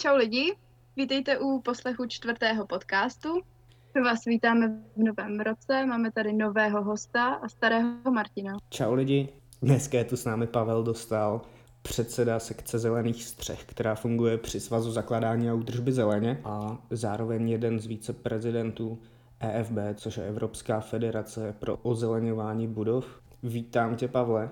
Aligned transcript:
Čau 0.00 0.16
lidi, 0.16 0.56
vítejte 0.96 1.38
u 1.38 1.60
poslechu 1.60 2.06
čtvrtého 2.06 2.66
podcastu. 2.66 3.28
My 3.94 4.00
vás 4.00 4.24
vítáme 4.24 4.68
v 4.96 5.02
novém 5.02 5.40
roce, 5.40 5.86
máme 5.86 6.12
tady 6.12 6.32
nového 6.32 6.84
hosta 6.84 7.34
a 7.34 7.48
starého 7.48 8.10
Martina. 8.14 8.56
Čau 8.70 8.94
lidi, 8.94 9.28
dneska 9.62 9.98
je 9.98 10.04
tu 10.04 10.16
s 10.16 10.24
námi 10.24 10.46
Pavel 10.46 10.82
Dostal, 10.82 11.40
předseda 11.82 12.38
sekce 12.38 12.78
Zelených 12.78 13.24
střech, 13.24 13.64
která 13.64 13.94
funguje 13.94 14.38
při 14.38 14.60
Svazu 14.60 14.90
zakládání 14.90 15.50
a 15.50 15.54
údržby 15.54 15.92
zeleně 15.92 16.40
a 16.44 16.78
zároveň 16.90 17.48
jeden 17.48 17.80
z 17.80 17.86
více 17.86 18.12
prezidentů 18.12 18.98
EFB, 19.40 19.78
což 19.94 20.16
je 20.16 20.24
Evropská 20.24 20.80
federace 20.80 21.54
pro 21.58 21.76
ozeleňování 21.76 22.66
budov. 22.68 23.20
Vítám 23.42 23.96
tě, 23.96 24.08
Pavle. 24.08 24.50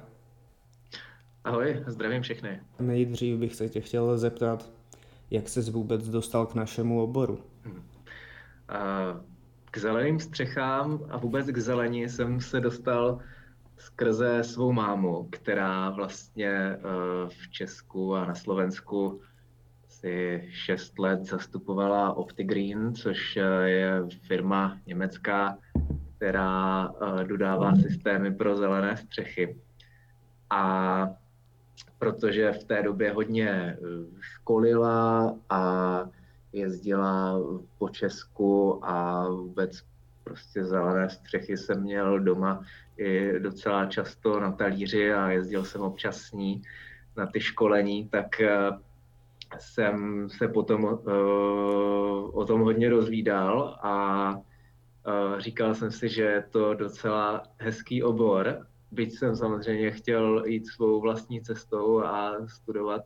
Ahoj, 1.45 1.85
zdravím 1.87 2.23
všechny. 2.23 2.61
Nejdřív 2.81 3.39
bych 3.39 3.55
se 3.55 3.69
tě 3.69 3.81
chtěl 3.81 4.19
zeptat, 4.19 4.78
jak 5.31 5.49
ses 5.49 5.69
vůbec 5.69 6.09
dostal 6.09 6.47
k 6.47 6.55
našemu 6.55 7.03
oboru? 7.03 7.39
Hmm. 7.65 7.83
K 9.71 9.79
zeleným 9.79 10.21
střechám 10.21 11.01
a 11.11 11.17
vůbec 11.17 11.47
k 11.47 11.59
zelení 11.59 12.09
jsem 12.09 12.41
se 12.41 12.61
dostal 12.61 13.19
skrze 13.77 14.45
svou 14.45 14.73
mámu, 14.73 15.29
která 15.33 15.91
vlastně 15.91 16.51
eh, 16.51 16.79
v 17.29 17.51
Česku 17.51 18.15
a 18.15 18.25
na 18.25 18.35
Slovensku 18.35 19.21
si 19.89 20.49
šest 20.51 20.99
let 20.99 21.25
zastupovala 21.25 22.17
OptiGreen, 22.17 22.95
což 22.95 23.37
eh, 23.37 23.69
je 23.69 24.03
firma 24.27 24.79
německá, 24.87 25.59
která 26.17 26.89
eh, 26.89 27.25
dodává 27.25 27.77
systémy 27.77 28.35
pro 28.35 28.57
zelené 28.57 28.97
střechy. 28.97 29.57
A 30.51 31.09
protože 31.99 32.53
v 32.53 32.65
té 32.65 32.83
době 32.83 33.13
hodně 33.13 33.51
eh, 33.51 33.77
školila 34.21 35.35
a 35.51 36.05
jezdila 36.53 37.41
po 37.79 37.89
Česku 37.89 38.85
a 38.85 39.29
vůbec 39.29 39.83
prostě 40.25 40.65
zelené 40.65 41.11
střechy 41.11 41.57
jsem 41.57 41.83
měl 41.83 42.21
doma 42.21 42.63
i 42.97 43.41
docela 43.41 43.87
často 43.87 44.41
na 44.41 44.53
talíři 44.53 45.13
a 45.13 45.31
jezdil 45.31 45.65
jsem 45.65 45.81
občas 45.81 46.17
s 46.17 46.33
ní 46.33 46.63
na 47.17 47.27
ty 47.27 47.41
školení, 47.41 48.09
tak 48.09 48.41
eh, 48.41 48.71
jsem 49.59 50.29
se 50.31 50.49
potom 50.49 50.85
uh, 50.85 51.01
o 52.39 52.45
tom 52.47 52.61
hodně 52.61 52.91
rozvídal 52.91 53.79
a 53.83 54.35
říkal 55.39 55.75
jsem 55.75 55.91
si, 55.91 56.09
že 56.09 56.23
je 56.23 56.43
to 56.51 56.75
docela 56.75 57.43
hezký 57.59 58.03
obor 58.03 58.67
byť 58.91 59.19
jsem 59.19 59.37
samozřejmě 59.37 59.91
chtěl 59.91 60.45
jít 60.47 60.67
svou 60.67 61.01
vlastní 61.01 61.41
cestou 61.41 62.03
a 62.03 62.47
studovat 62.47 63.03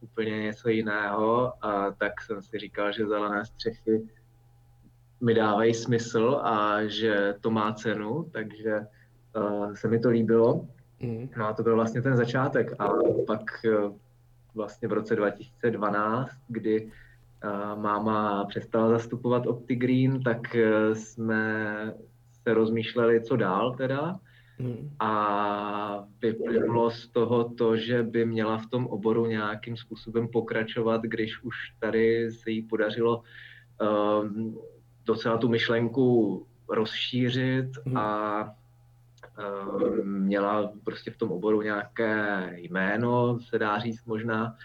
úplně 0.00 0.42
něco 0.42 0.68
jiného, 0.68 1.52
a 1.64 1.90
tak 1.90 2.20
jsem 2.22 2.42
si 2.42 2.58
říkal, 2.58 2.92
že 2.92 3.06
zelené 3.06 3.44
střechy 3.44 4.08
mi 5.20 5.34
dávají 5.34 5.74
smysl 5.74 6.40
a 6.42 6.86
že 6.86 7.34
to 7.40 7.50
má 7.50 7.72
cenu, 7.72 8.30
takže 8.32 8.80
uh, 9.36 9.74
se 9.74 9.88
mi 9.88 9.98
to 9.98 10.10
líbilo. 10.10 10.68
Mm. 11.00 11.28
No 11.36 11.46
a 11.46 11.52
to 11.52 11.62
byl 11.62 11.74
vlastně 11.74 12.02
ten 12.02 12.16
začátek. 12.16 12.72
A 12.78 12.88
pak 13.26 13.40
uh, 13.64 13.96
vlastně 14.54 14.88
v 14.88 14.92
roce 14.92 15.16
2012, 15.16 16.30
kdy 16.48 16.84
uh, 16.84 17.82
máma 17.82 18.44
přestala 18.44 18.88
zastupovat 18.88 19.46
OptiGreen, 19.46 20.22
tak 20.22 20.40
uh, 20.54 20.94
jsme 20.94 21.74
se 22.42 22.54
rozmýšleli, 22.54 23.22
co 23.22 23.36
dál 23.36 23.74
teda. 23.74 24.18
Hmm. 24.58 24.90
A 25.00 26.04
vyplynulo 26.22 26.90
z 26.90 27.08
toho 27.08 27.44
to, 27.44 27.76
že 27.76 28.02
by 28.02 28.26
měla 28.26 28.58
v 28.58 28.66
tom 28.66 28.86
oboru 28.86 29.26
nějakým 29.26 29.76
způsobem 29.76 30.28
pokračovat, 30.28 31.02
když 31.02 31.42
už 31.42 31.54
tady 31.78 32.32
se 32.32 32.50
jí 32.50 32.62
podařilo 32.62 33.22
um, 34.22 34.58
docela 35.04 35.38
tu 35.38 35.48
myšlenku 35.48 36.46
rozšířit 36.68 37.66
hmm. 37.86 37.96
a 37.96 38.44
um, 38.44 40.20
měla 40.20 40.72
prostě 40.84 41.10
v 41.10 41.16
tom 41.16 41.32
oboru 41.32 41.62
nějaké 41.62 42.50
jméno, 42.56 43.40
se 43.40 43.58
dá 43.58 43.78
říct 43.78 44.04
možná. 44.04 44.56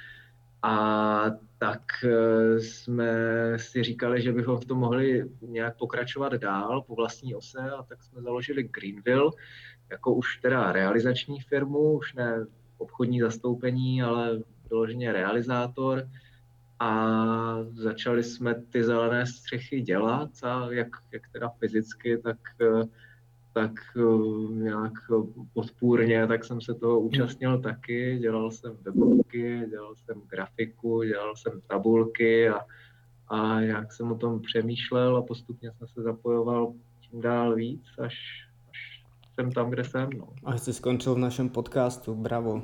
A 0.64 1.26
tak 1.58 1.82
uh, 2.04 2.58
jsme 2.58 3.14
si 3.58 3.84
říkali, 3.84 4.22
že 4.22 4.32
bychom 4.32 4.58
v 4.58 4.66
tom 4.66 4.78
mohli 4.78 5.30
nějak 5.42 5.78
pokračovat 5.78 6.34
dál 6.34 6.82
po 6.82 6.96
vlastní 6.96 7.36
ose 7.36 7.60
a 7.60 7.84
tak 7.84 8.04
jsme 8.04 8.22
založili 8.22 8.64
Greenville, 8.64 9.32
jako 9.92 10.14
už 10.14 10.38
teda 10.38 10.72
realizační 10.72 11.40
firmu, 11.40 11.94
už 11.94 12.14
ne 12.14 12.46
obchodní 12.78 13.22
zastoupení, 13.22 14.04
ale 14.04 14.40
vyloženě 14.70 15.12
realizátor. 15.12 16.10
A 16.80 17.08
začali 17.74 18.24
jsme 18.24 18.56
ty 18.56 18.84
zelené 18.84 19.26
střechy 19.26 19.82
dělat 19.82 20.30
a 20.44 20.68
jak, 20.72 20.88
jak 21.12 21.22
teda 21.32 21.50
fyzicky, 21.50 22.18
tak, 22.18 22.38
tak 23.54 23.72
nějak 24.50 24.94
podpůrně, 25.54 26.28
tak 26.28 26.46
jsem 26.46 26.62
se 26.62 26.74
toho 26.74 27.00
účastnil 27.00 27.62
taky, 27.62 28.18
dělal 28.20 28.52
jsem 28.52 28.78
webovky, 28.82 29.66
dělal 29.70 29.96
jsem 29.96 30.22
grafiku, 30.28 31.04
dělal 31.04 31.36
jsem 31.36 31.62
tabulky 31.68 32.50
a, 32.50 32.60
a 33.28 33.62
jak 33.62 33.94
jsem 33.94 34.12
o 34.12 34.18
tom 34.18 34.42
přemýšlel 34.42 35.18
a 35.18 35.22
postupně 35.22 35.72
jsem 35.72 35.88
se 35.88 36.02
zapojoval 36.02 36.74
čím 37.12 37.22
dál 37.22 37.56
víc, 37.56 37.84
až, 38.00 38.16
jsem 39.42 39.52
tam, 39.52 39.70
kde 39.70 39.84
jsem. 39.84 40.10
No. 40.18 40.28
A 40.44 40.58
jsi 40.58 40.74
skončil 40.74 41.16
v 41.16 41.18
našem 41.18 41.50
podcastu, 41.50 42.16
bravo. 42.16 42.64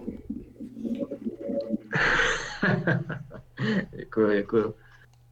děkuji, 3.98 4.38
děkuji. 4.38 4.74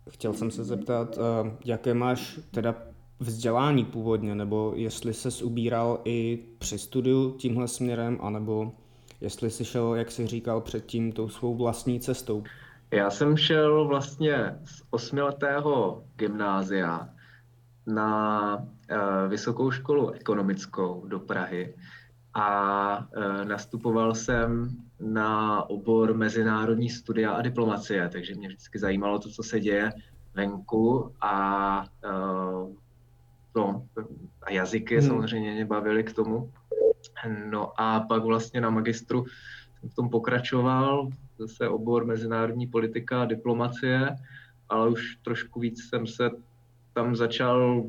Chtěl 0.09 0.33
jsem 0.33 0.51
se 0.51 0.63
zeptat, 0.63 1.17
eh, 1.17 1.51
jaké 1.65 1.93
máš 1.93 2.39
teda 2.51 2.75
vzdělání 3.19 3.85
původně, 3.85 4.35
nebo 4.35 4.73
jestli 4.75 5.13
ses 5.13 5.41
ubíral 5.41 6.01
i 6.05 6.39
při 6.57 6.77
studiu 6.79 7.31
tímhle 7.31 7.67
směrem, 7.67 8.17
anebo 8.21 8.71
jestli 9.21 9.51
jsi 9.51 9.65
šel, 9.65 9.95
jak 9.95 10.11
jsi 10.11 10.27
říkal 10.27 10.61
předtím, 10.61 11.11
tou 11.11 11.29
svou 11.29 11.55
vlastní 11.55 11.99
cestou. 11.99 12.43
Já 12.91 13.09
jsem 13.09 13.37
šel 13.37 13.87
vlastně 13.87 14.59
z 14.65 14.83
osmiletého 14.89 16.03
gymnázia 16.15 17.09
na 17.87 18.57
uh, 18.57 19.29
vysokou 19.29 19.71
školu 19.71 20.11
ekonomickou 20.11 21.05
do 21.07 21.19
Prahy 21.19 21.75
a 22.33 22.97
uh, 22.99 23.45
nastupoval 23.45 24.15
jsem 24.15 24.69
na 24.99 25.63
obor 25.69 26.13
mezinárodní 26.13 26.89
studia 26.89 27.31
a 27.31 27.41
diplomacie, 27.41 28.09
takže 28.09 28.35
mě 28.35 28.47
vždycky 28.47 28.79
zajímalo 28.79 29.19
to, 29.19 29.29
co 29.29 29.43
se 29.43 29.59
děje 29.59 29.91
venku 30.33 31.11
a, 31.21 31.85
uh, 32.05 32.73
no, 33.55 33.87
a 34.41 34.51
jazyky 34.51 34.97
hmm. 34.97 35.07
samozřejmě 35.07 35.53
mě 35.53 35.65
bavily 35.65 36.03
k 36.03 36.13
tomu. 36.13 36.51
No 37.49 37.81
a 37.81 37.99
pak 37.99 38.23
vlastně 38.23 38.61
na 38.61 38.69
magistru 38.69 39.25
jsem 39.79 39.89
v 39.89 39.93
tom 39.93 40.09
pokračoval, 40.09 41.09
zase 41.39 41.69
obor 41.69 42.05
mezinárodní 42.05 42.67
politika 42.67 43.21
a 43.21 43.25
diplomacie, 43.25 44.15
ale 44.69 44.89
už 44.89 45.15
trošku 45.15 45.59
víc 45.59 45.89
jsem 45.89 46.07
se 46.07 46.29
tam 46.95 47.15
začal 47.15 47.83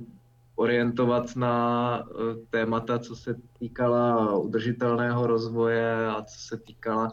orientovat 0.57 1.37
na 1.37 1.99
eh, 2.01 2.35
témata, 2.51 2.99
co 2.99 3.17
se 3.17 3.35
týkala 3.59 4.35
udržitelného 4.39 5.27
rozvoje 5.27 6.07
a 6.07 6.23
co 6.23 6.39
se 6.41 6.57
týkala 6.57 7.11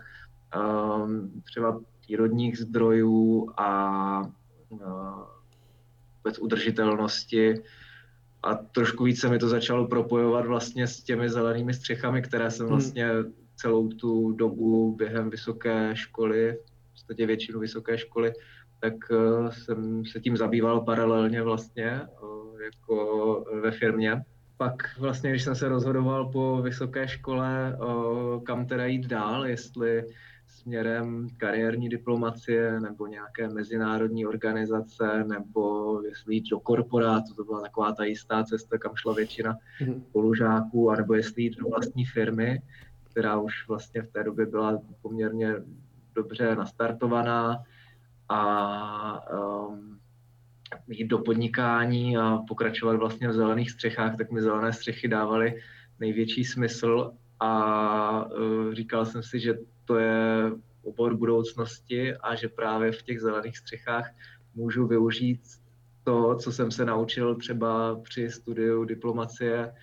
um, 0.56 1.42
třeba 1.44 1.82
přírodních 2.02 2.58
zdrojů 2.58 3.52
a 3.58 4.22
uh, 4.70 4.80
vůbec 6.18 6.40
udržitelnosti. 6.40 7.54
A 8.44 8.56
trošku 8.56 9.04
více 9.04 9.30
mi 9.30 9.40
to 9.40 9.50
začalo 9.50 9.88
propojovat 9.88 10.46
vlastně 10.46 10.88
s 10.88 11.04
těmi 11.04 11.30
zelenými 11.30 11.74
střechami, 11.74 12.22
které 12.22 12.52
jsem 12.52 12.66
hmm. 12.66 12.76
vlastně 12.76 13.10
celou 13.56 13.88
tu 13.88 14.32
dobu 14.32 14.96
během 14.96 15.30
vysoké 15.30 15.96
školy, 15.96 16.58
v 16.90 16.92
podstatě 16.92 17.26
většinu 17.26 17.60
vysoké 17.60 17.98
školy, 17.98 18.34
tak 18.84 18.94
uh, 19.12 19.50
jsem 19.50 20.06
se 20.06 20.20
tím 20.20 20.38
zabýval 20.38 20.82
paralelně 20.82 21.42
vlastně 21.42 22.02
uh, 22.24 22.62
jako 22.62 23.46
ve 23.62 23.72
firmě. 23.72 24.24
Pak 24.58 25.00
vlastně, 25.00 25.30
když 25.30 25.44
jsem 25.44 25.56
se 25.56 25.70
rozhodoval 25.70 26.32
po 26.32 26.62
vysoké 26.62 27.08
škole, 27.08 27.78
uh, 27.80 28.44
kam 28.44 28.66
teda 28.66 28.86
jít 28.86 29.08
dál, 29.08 29.46
jestli 29.46 30.04
směrem 30.48 31.28
kariérní 31.38 31.90
diplomacie 31.90 32.80
nebo 32.80 33.08
nějaké 33.08 33.50
mezinárodní 33.50 34.26
organizace, 34.26 35.24
nebo 35.24 36.02
jestli 36.02 36.36
jít 36.36 36.50
do 36.52 36.60
korporátu, 36.60 37.34
to 37.36 37.44
byla 37.44 37.62
taková 37.62 37.92
ta 37.92 38.04
jistá 38.04 38.44
cesta, 38.44 38.78
kam 38.78 38.96
šla 38.96 39.14
většina 39.14 39.58
mm-hmm. 39.82 40.02
spolužáků, 40.02 40.92
anebo 40.92 41.14
jestli 41.14 41.44
jít 41.44 41.58
do 41.58 41.70
vlastní 41.70 42.06
firmy, 42.06 42.62
která 43.04 43.40
už 43.40 43.68
vlastně 43.68 44.02
v 44.02 44.12
té 44.12 44.24
době 44.24 44.46
byla 44.46 44.82
poměrně 45.02 45.56
dobře 46.16 46.56
nastartovaná, 46.56 47.64
a 48.34 49.32
um, 49.70 50.00
jít 50.88 51.08
do 51.08 51.20
podnikání 51.20 52.18
a 52.18 52.38
pokračovat 52.48 52.96
vlastně 52.96 53.28
v 53.28 53.34
zelených 53.34 53.72
střechách, 53.72 54.18
tak 54.18 54.32
mi 54.32 54.42
zelené 54.42 54.74
střechy 54.74 55.08
dávaly 55.08 55.62
největší 56.00 56.44
smysl 56.46 57.12
a 57.40 58.26
uh, 58.26 58.74
říkal 58.74 59.06
jsem 59.06 59.24
si, 59.24 59.40
že 59.40 59.58
to 59.86 59.98
je 59.98 60.52
obor 60.84 61.16
budoucnosti 61.16 62.16
a 62.16 62.36
že 62.36 62.48
právě 62.48 62.92
v 62.92 63.02
těch 63.02 63.22
zelených 63.22 63.58
střechách 63.58 64.12
můžu 64.56 64.88
využít 64.88 65.42
to, 66.04 66.36
co 66.36 66.52
jsem 66.52 66.72
se 66.72 66.86
naučil 66.86 67.36
třeba 67.36 68.00
při 68.04 68.32
studiu 68.32 68.84
diplomacie 68.84 69.74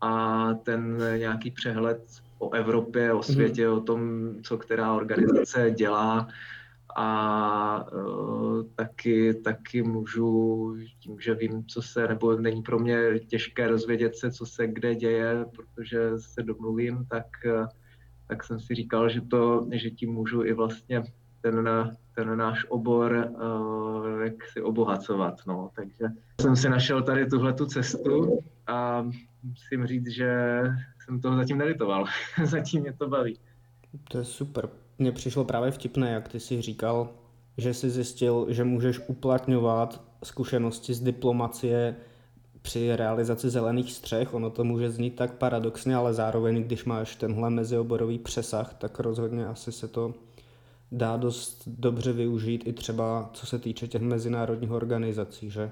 a 0.00 0.54
ten 0.54 0.98
nějaký 1.18 1.50
přehled 1.50 2.02
o 2.38 2.54
Evropě, 2.54 3.12
o 3.12 3.22
světě, 3.22 3.68
mm. 3.68 3.74
o 3.74 3.80
tom, 3.80 4.00
co 4.42 4.58
která 4.58 4.92
organizace 4.92 5.70
dělá, 5.70 6.28
a 6.96 7.92
uh, 7.92 8.62
taky, 8.74 9.34
taky 9.34 9.82
můžu, 9.82 10.76
tím, 11.00 11.20
že 11.20 11.34
vím, 11.34 11.64
co 11.66 11.82
se, 11.82 12.08
nebo 12.08 12.36
není 12.36 12.62
pro 12.62 12.78
mě 12.78 13.18
těžké 13.18 13.68
rozvědět 13.68 14.16
se, 14.16 14.30
co 14.30 14.46
se 14.46 14.66
kde 14.66 14.94
děje, 14.94 15.44
protože 15.56 16.10
se 16.18 16.42
domluvím, 16.42 17.06
tak, 17.10 17.26
tak 18.28 18.44
jsem 18.44 18.60
si 18.60 18.74
říkal, 18.74 19.08
že, 19.08 19.20
to, 19.20 19.66
že 19.72 19.90
tím 19.90 20.12
můžu 20.12 20.44
i 20.44 20.52
vlastně 20.52 21.02
ten, 21.40 21.68
ten 22.14 22.36
náš 22.36 22.64
obor 22.68 23.30
uh, 23.30 24.22
jak 24.22 24.44
si 24.52 24.62
obohacovat. 24.62 25.34
No. 25.46 25.70
Takže 25.76 26.14
jsem 26.40 26.56
si 26.56 26.68
našel 26.68 27.02
tady 27.02 27.26
tuhle 27.26 27.52
tu 27.52 27.66
cestu 27.66 28.38
a 28.66 29.06
musím 29.42 29.86
říct, 29.86 30.08
že 30.08 30.62
jsem 31.04 31.20
toho 31.20 31.36
zatím 31.36 31.58
nelitoval. 31.58 32.04
zatím 32.44 32.80
mě 32.80 32.92
to 32.92 33.08
baví. 33.08 33.38
To 34.10 34.18
je 34.18 34.24
super 34.24 34.68
mně 34.98 35.12
přišlo 35.12 35.44
právě 35.44 35.70
vtipné, 35.70 36.10
jak 36.10 36.28
ty 36.28 36.40
si 36.40 36.62
říkal, 36.62 37.08
že 37.56 37.74
jsi 37.74 37.90
zjistil, 37.90 38.46
že 38.48 38.64
můžeš 38.64 39.00
uplatňovat 39.06 40.04
zkušenosti 40.24 40.94
z 40.94 41.00
diplomacie 41.00 41.96
při 42.62 42.96
realizaci 42.96 43.50
zelených 43.50 43.92
střech. 43.92 44.34
Ono 44.34 44.50
to 44.50 44.64
může 44.64 44.90
znít 44.90 45.16
tak 45.16 45.34
paradoxně, 45.34 45.96
ale 45.96 46.14
zároveň, 46.14 46.62
když 46.62 46.84
máš 46.84 47.16
tenhle 47.16 47.50
mezioborový 47.50 48.18
přesah, 48.18 48.74
tak 48.74 49.00
rozhodně 49.00 49.46
asi 49.46 49.72
se 49.72 49.88
to 49.88 50.14
dá 50.92 51.16
dost 51.16 51.62
dobře 51.66 52.12
využít 52.12 52.66
i 52.66 52.72
třeba 52.72 53.30
co 53.32 53.46
se 53.46 53.58
týče 53.58 53.88
těch 53.88 54.02
mezinárodních 54.02 54.70
organizací, 54.70 55.50
že? 55.50 55.70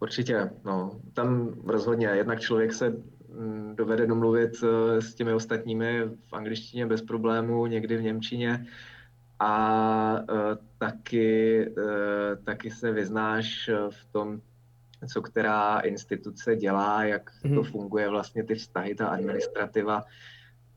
Určitě, 0.00 0.50
no. 0.64 0.90
Tam 1.12 1.54
rozhodně. 1.64 2.06
Jednak 2.06 2.40
člověk 2.40 2.72
se 2.72 2.96
dovede 3.74 4.06
domluvit 4.06 4.52
eh, 4.62 5.02
s 5.02 5.14
těmi 5.14 5.32
ostatními 5.32 6.00
v 6.28 6.32
angličtině 6.32 6.86
bez 6.86 7.02
problému, 7.02 7.66
někdy 7.66 7.96
v 7.96 8.02
němčině 8.02 8.66
a 9.40 10.16
eh, 10.18 10.56
taky, 10.78 11.60
eh, 11.78 12.36
taky 12.36 12.70
se 12.70 12.92
vyznáš 12.92 13.70
v 13.90 14.12
tom, 14.12 14.40
co 15.12 15.22
která 15.22 15.78
instituce 15.78 16.56
dělá, 16.56 17.04
jak 17.04 17.30
mm. 17.44 17.54
to 17.54 17.60
mhm. 17.62 17.70
funguje 17.70 18.08
vlastně 18.08 18.44
ty 18.44 18.54
vztahy, 18.54 18.94
ta 18.94 19.06
administrativa. 19.06 20.04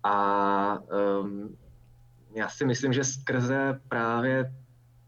A 0.04 0.80
um, 1.22 1.58
já 2.36 2.50
si 2.50 2.66
myslím, 2.66 2.94
že 2.94 3.04
skrze 3.04 3.80
právě 3.90 4.54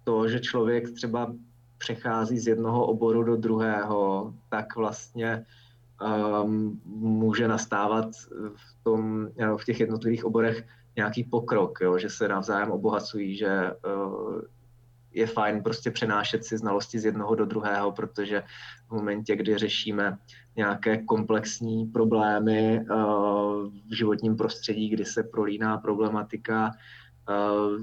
to, 0.04 0.28
že 0.28 0.40
člověk 0.40 0.92
třeba 0.92 1.34
přechází 1.78 2.40
z 2.40 2.48
jednoho 2.48 2.86
oboru 2.86 3.24
do 3.24 3.36
druhého, 3.36 4.34
tak 4.50 4.76
vlastně 4.76 5.46
může 6.86 7.48
nastávat 7.48 8.10
v, 8.56 8.84
tom, 8.84 9.28
v 9.58 9.66
těch 9.66 9.80
jednotlivých 9.80 10.26
oborech 10.26 10.68
nějaký 10.96 11.24
pokrok, 11.24 11.80
jo, 11.82 11.98
že 11.98 12.10
se 12.10 12.28
navzájem 12.28 12.72
obohacují, 12.72 13.38
že 13.38 13.72
uh, 13.72 14.42
je 15.12 15.28
fajn 15.28 15.64
prostě 15.64 15.92
přenášet 15.92 16.46
si 16.46 16.58
znalosti 16.58 17.00
z 17.00 17.06
jednoho 17.06 17.36
do 17.36 17.46
druhého, 17.46 17.92
protože 17.92 18.44
v 18.88 18.92
momentě, 18.92 19.36
kdy 19.36 19.58
řešíme 19.58 20.18
nějaké 20.56 20.98
komplexní 20.98 21.86
problémy 21.86 22.80
uh, 22.80 23.72
v 23.90 23.96
životním 23.98 24.36
prostředí, 24.36 24.90
kdy 24.90 25.06
se 25.06 25.24
prolíná 25.24 25.78
problematika 25.78 26.72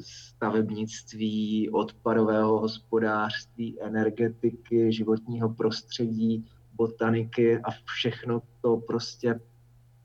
stavebnictví, 0.03 1.71
odpadového 1.71 2.59
hospodářství, 2.59 3.83
energetiky, 3.83 4.93
životního 4.93 5.49
prostředí, 5.49 6.47
botaniky 6.77 7.59
a 7.59 7.71
všechno 7.85 8.43
to 8.61 8.77
prostě 8.77 9.41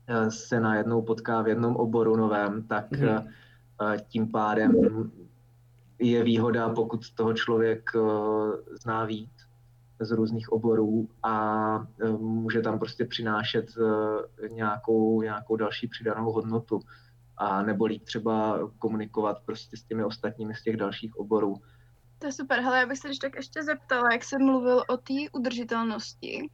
eh, 0.06 0.30
se 0.30 0.60
najednou 0.60 1.02
potká 1.02 1.42
v 1.42 1.48
jednom 1.48 1.76
oboru 1.76 2.16
novém, 2.16 2.62
tak 2.62 2.90
mm. 2.90 3.28
tím 4.08 4.30
pádem 4.30 4.72
je 5.98 6.24
výhoda, 6.24 6.68
pokud 6.68 7.14
toho 7.14 7.34
člověk 7.34 7.90
zná 8.82 9.04
víc 9.04 9.30
z 10.00 10.10
různých 10.10 10.52
oborů 10.52 11.08
a 11.22 11.86
může 12.18 12.60
tam 12.62 12.78
prostě 12.78 13.04
přinášet 13.04 13.66
nějakou, 14.50 15.22
nějakou 15.22 15.56
další 15.56 15.88
přidanou 15.88 16.32
hodnotu 16.32 16.80
a 17.36 17.62
nebolí 17.62 17.98
třeba 18.00 18.58
komunikovat 18.78 19.42
prostě 19.44 19.76
s 19.76 19.82
těmi 19.82 20.04
ostatními 20.04 20.54
z 20.54 20.62
těch 20.62 20.76
dalších 20.76 21.16
oborů. 21.16 21.54
To 22.18 22.26
je 22.26 22.32
super. 22.32 22.60
Hele, 22.60 22.78
já 22.78 22.86
bych 22.86 22.98
se 22.98 23.08
když 23.08 23.18
tak 23.18 23.36
ještě 23.36 23.62
zeptala, 23.62 24.12
jak 24.12 24.24
jsem 24.24 24.42
mluvil 24.42 24.84
o 24.88 24.96
té 24.96 25.14
udržitelnosti, 25.32 26.50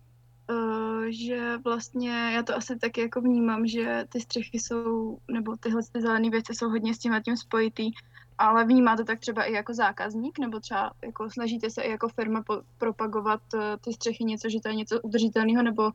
že 1.09 1.57
vlastně 1.65 2.11
já 2.11 2.43
to 2.43 2.57
asi 2.57 2.79
taky 2.79 3.01
jako 3.01 3.21
vnímám, 3.21 3.67
že 3.67 4.05
ty 4.09 4.21
střechy 4.21 4.59
jsou, 4.59 5.19
nebo 5.31 5.57
tyhle 5.57 5.83
ty 5.93 6.01
zelené 6.01 6.31
věci 6.31 6.55
jsou 6.55 6.69
hodně 6.69 6.95
s 6.95 6.99
tím 6.99 7.13
a 7.13 7.21
tím 7.21 7.37
spojitý, 7.37 7.91
ale 8.39 8.65
vnímá 8.65 8.97
to 8.97 9.05
tak 9.05 9.21
třeba 9.21 9.45
i 9.45 9.53
jako 9.53 9.75
zákazník, 9.75 10.39
nebo 10.39 10.61
třeba 10.61 10.93
jako 11.03 11.31
snažíte 11.31 11.71
se 11.71 11.83
i 11.83 11.91
jako 11.91 12.09
firma 12.09 12.43
po- 12.43 12.63
propagovat 12.79 13.41
uh, 13.55 13.61
ty 13.81 13.93
střechy 13.93 14.25
něco, 14.25 14.49
že 14.49 14.61
to 14.61 14.69
je 14.69 14.75
něco 14.75 15.01
udržitelného, 15.01 15.63
nebo 15.63 15.91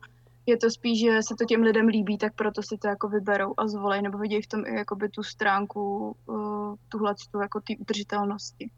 je 0.46 0.58
to 0.58 0.70
spíš, 0.70 1.00
že 1.00 1.24
se 1.24 1.36
to 1.36 1.46
těm 1.46 1.62
lidem 1.62 1.88
líbí, 1.88 2.18
tak 2.18 2.34
proto 2.36 2.64
si 2.64 2.78
to 2.78 2.88
jako 2.88 3.10
vyberou 3.10 3.54
a 3.58 3.68
zvolej, 3.68 4.02
nebo 4.02 4.18
vidějí 4.18 4.42
v 4.42 4.48
tom 4.48 4.66
i 4.66 4.76
jakoby 4.76 5.10
tu 5.10 5.24
stránku, 5.24 6.16
uh, 6.26 6.76
tuhle 6.90 7.16
jako 7.42 7.60
té 7.60 7.74
udržitelnosti. 7.80 8.72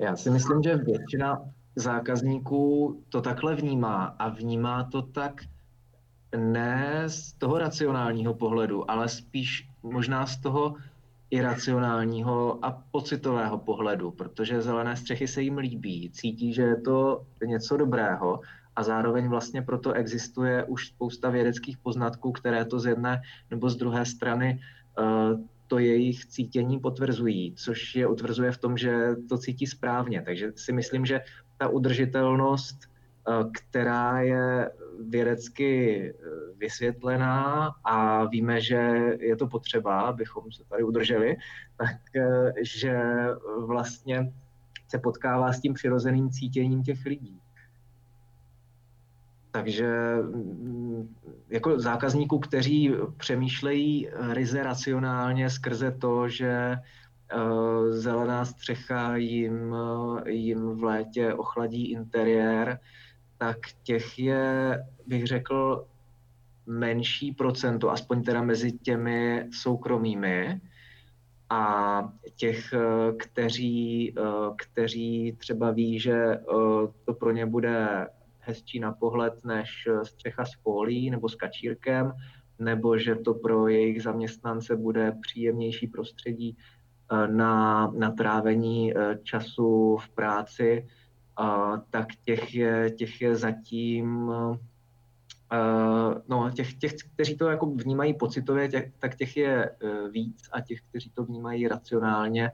Já 0.00 0.16
si 0.16 0.30
myslím, 0.30 0.62
že 0.62 0.76
většina 0.76 1.42
zákazníků 1.76 3.00
to 3.08 3.20
takhle 3.20 3.54
vnímá 3.54 4.04
a 4.18 4.28
vnímá 4.28 4.84
to 4.84 5.02
tak 5.02 5.42
ne 6.36 7.02
z 7.06 7.32
toho 7.32 7.58
racionálního 7.58 8.34
pohledu, 8.34 8.90
ale 8.90 9.08
spíš 9.08 9.68
možná 9.82 10.26
z 10.26 10.36
toho 10.36 10.74
iracionálního 11.30 12.64
a 12.64 12.82
pocitového 12.90 13.58
pohledu, 13.58 14.10
protože 14.10 14.62
zelené 14.62 14.96
střechy 14.96 15.28
se 15.28 15.42
jim 15.42 15.58
líbí, 15.58 16.10
cítí, 16.10 16.52
že 16.52 16.62
je 16.62 16.80
to 16.80 17.26
něco 17.46 17.76
dobrého 17.76 18.40
a 18.76 18.82
zároveň 18.82 19.28
vlastně 19.28 19.62
proto 19.62 19.92
existuje 19.92 20.64
už 20.64 20.86
spousta 20.86 21.30
vědeckých 21.30 21.78
poznatků, 21.78 22.32
které 22.32 22.64
to 22.64 22.80
z 22.80 22.86
jedné 22.86 23.22
nebo 23.50 23.70
z 23.70 23.76
druhé 23.76 24.06
strany 24.06 24.60
uh, 24.98 25.40
to 25.66 25.78
jejich 25.78 26.26
cítění 26.26 26.78
potvrzují, 26.78 27.54
což 27.56 27.94
je 27.94 28.06
utvrzuje 28.06 28.52
v 28.52 28.58
tom, 28.58 28.76
že 28.78 29.08
to 29.28 29.38
cítí 29.38 29.66
správně. 29.66 30.22
Takže 30.22 30.52
si 30.56 30.72
myslím, 30.72 31.06
že 31.06 31.20
ta 31.58 31.68
udržitelnost, 31.68 32.78
eh, 33.28 33.44
která 33.52 34.20
je 34.20 34.70
vědecky 35.08 36.04
eh, 36.10 36.14
vysvětlená 36.56 37.74
a 37.84 38.24
víme, 38.24 38.60
že 38.60 38.76
je 39.20 39.36
to 39.36 39.46
potřeba, 39.46 40.00
abychom 40.00 40.52
se 40.52 40.64
tady 40.68 40.82
udrželi, 40.82 41.36
tak 41.76 42.16
eh, 42.16 42.52
že 42.62 43.02
vlastně 43.66 44.32
se 44.88 44.98
potkává 44.98 45.52
s 45.52 45.60
tím 45.60 45.74
přirozeným 45.74 46.30
cítěním 46.30 46.82
těch 46.82 47.06
lidí. 47.06 47.40
Takže 49.50 50.16
mm, 50.22 51.14
jako 51.48 51.80
zákazníků, 51.80 52.38
kteří 52.38 52.92
přemýšlejí 53.16 54.08
ryze 54.32 54.62
racionálně 54.62 55.50
skrze 55.50 55.90
to, 55.90 56.28
že 56.28 56.76
zelená 57.90 58.44
střecha 58.44 59.16
jim, 59.16 59.74
eh, 59.74 60.30
jim 60.30 60.70
v 60.70 60.84
létě 60.84 61.34
ochladí 61.34 61.90
interiér, 61.92 62.80
tak 63.38 63.56
těch 63.82 64.18
je, 64.18 64.78
bych 65.06 65.26
řekl, 65.26 65.86
menší 66.66 67.32
procento, 67.32 67.90
aspoň 67.90 68.22
teda 68.22 68.42
mezi 68.42 68.72
těmi 68.72 69.46
soukromými. 69.52 70.60
A 71.50 72.12
těch, 72.36 72.72
eh, 72.72 73.12
kteří, 73.12 74.14
kteří 74.56 75.36
třeba 75.38 75.70
ví, 75.70 76.00
že 76.00 76.38
to 77.04 77.14
pro 77.14 77.30
ně 77.30 77.46
bude 77.46 78.08
hezčí 78.40 78.80
na 78.80 78.92
pohled 78.92 79.44
než 79.44 79.88
střecha 80.02 80.44
s 80.44 80.54
folí 80.62 81.10
nebo 81.10 81.28
s 81.28 81.34
kačírkem, 81.34 82.12
nebo 82.58 82.98
že 82.98 83.14
to 83.14 83.34
pro 83.34 83.68
jejich 83.68 84.02
zaměstnance 84.02 84.76
bude 84.76 85.12
příjemnější 85.22 85.86
prostředí, 85.86 86.56
Eh, 86.56 86.83
na, 87.26 87.86
na 87.96 88.10
trávení 88.10 88.96
eh, 88.96 89.18
času 89.22 89.96
v 89.96 90.08
práci, 90.08 90.88
tak 91.90 92.06
těch 92.24 92.54
je, 92.54 92.90
těch 92.90 93.20
je 93.20 93.36
zatím, 93.36 94.32
eh, 95.52 96.20
no 96.28 96.50
těch, 96.50 96.74
těch, 96.74 96.92
kteří 97.14 97.36
to 97.36 97.48
jako 97.48 97.66
vnímají 97.66 98.14
pocitově, 98.14 98.68
těch, 98.68 98.92
tak 98.98 99.16
těch 99.16 99.36
je 99.36 99.76
víc 100.10 100.48
a 100.52 100.60
těch, 100.60 100.80
kteří 100.88 101.10
to 101.10 101.24
vnímají 101.24 101.68
racionálně, 101.68 102.50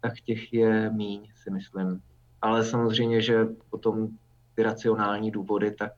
tak 0.00 0.20
těch 0.20 0.52
je 0.52 0.90
míň, 0.90 1.28
si 1.42 1.50
myslím. 1.50 2.00
Ale 2.42 2.64
samozřejmě, 2.64 3.20
že 3.22 3.46
potom 3.70 4.08
ty 4.54 4.62
racionální 4.62 5.30
důvody, 5.30 5.70
tak, 5.70 5.92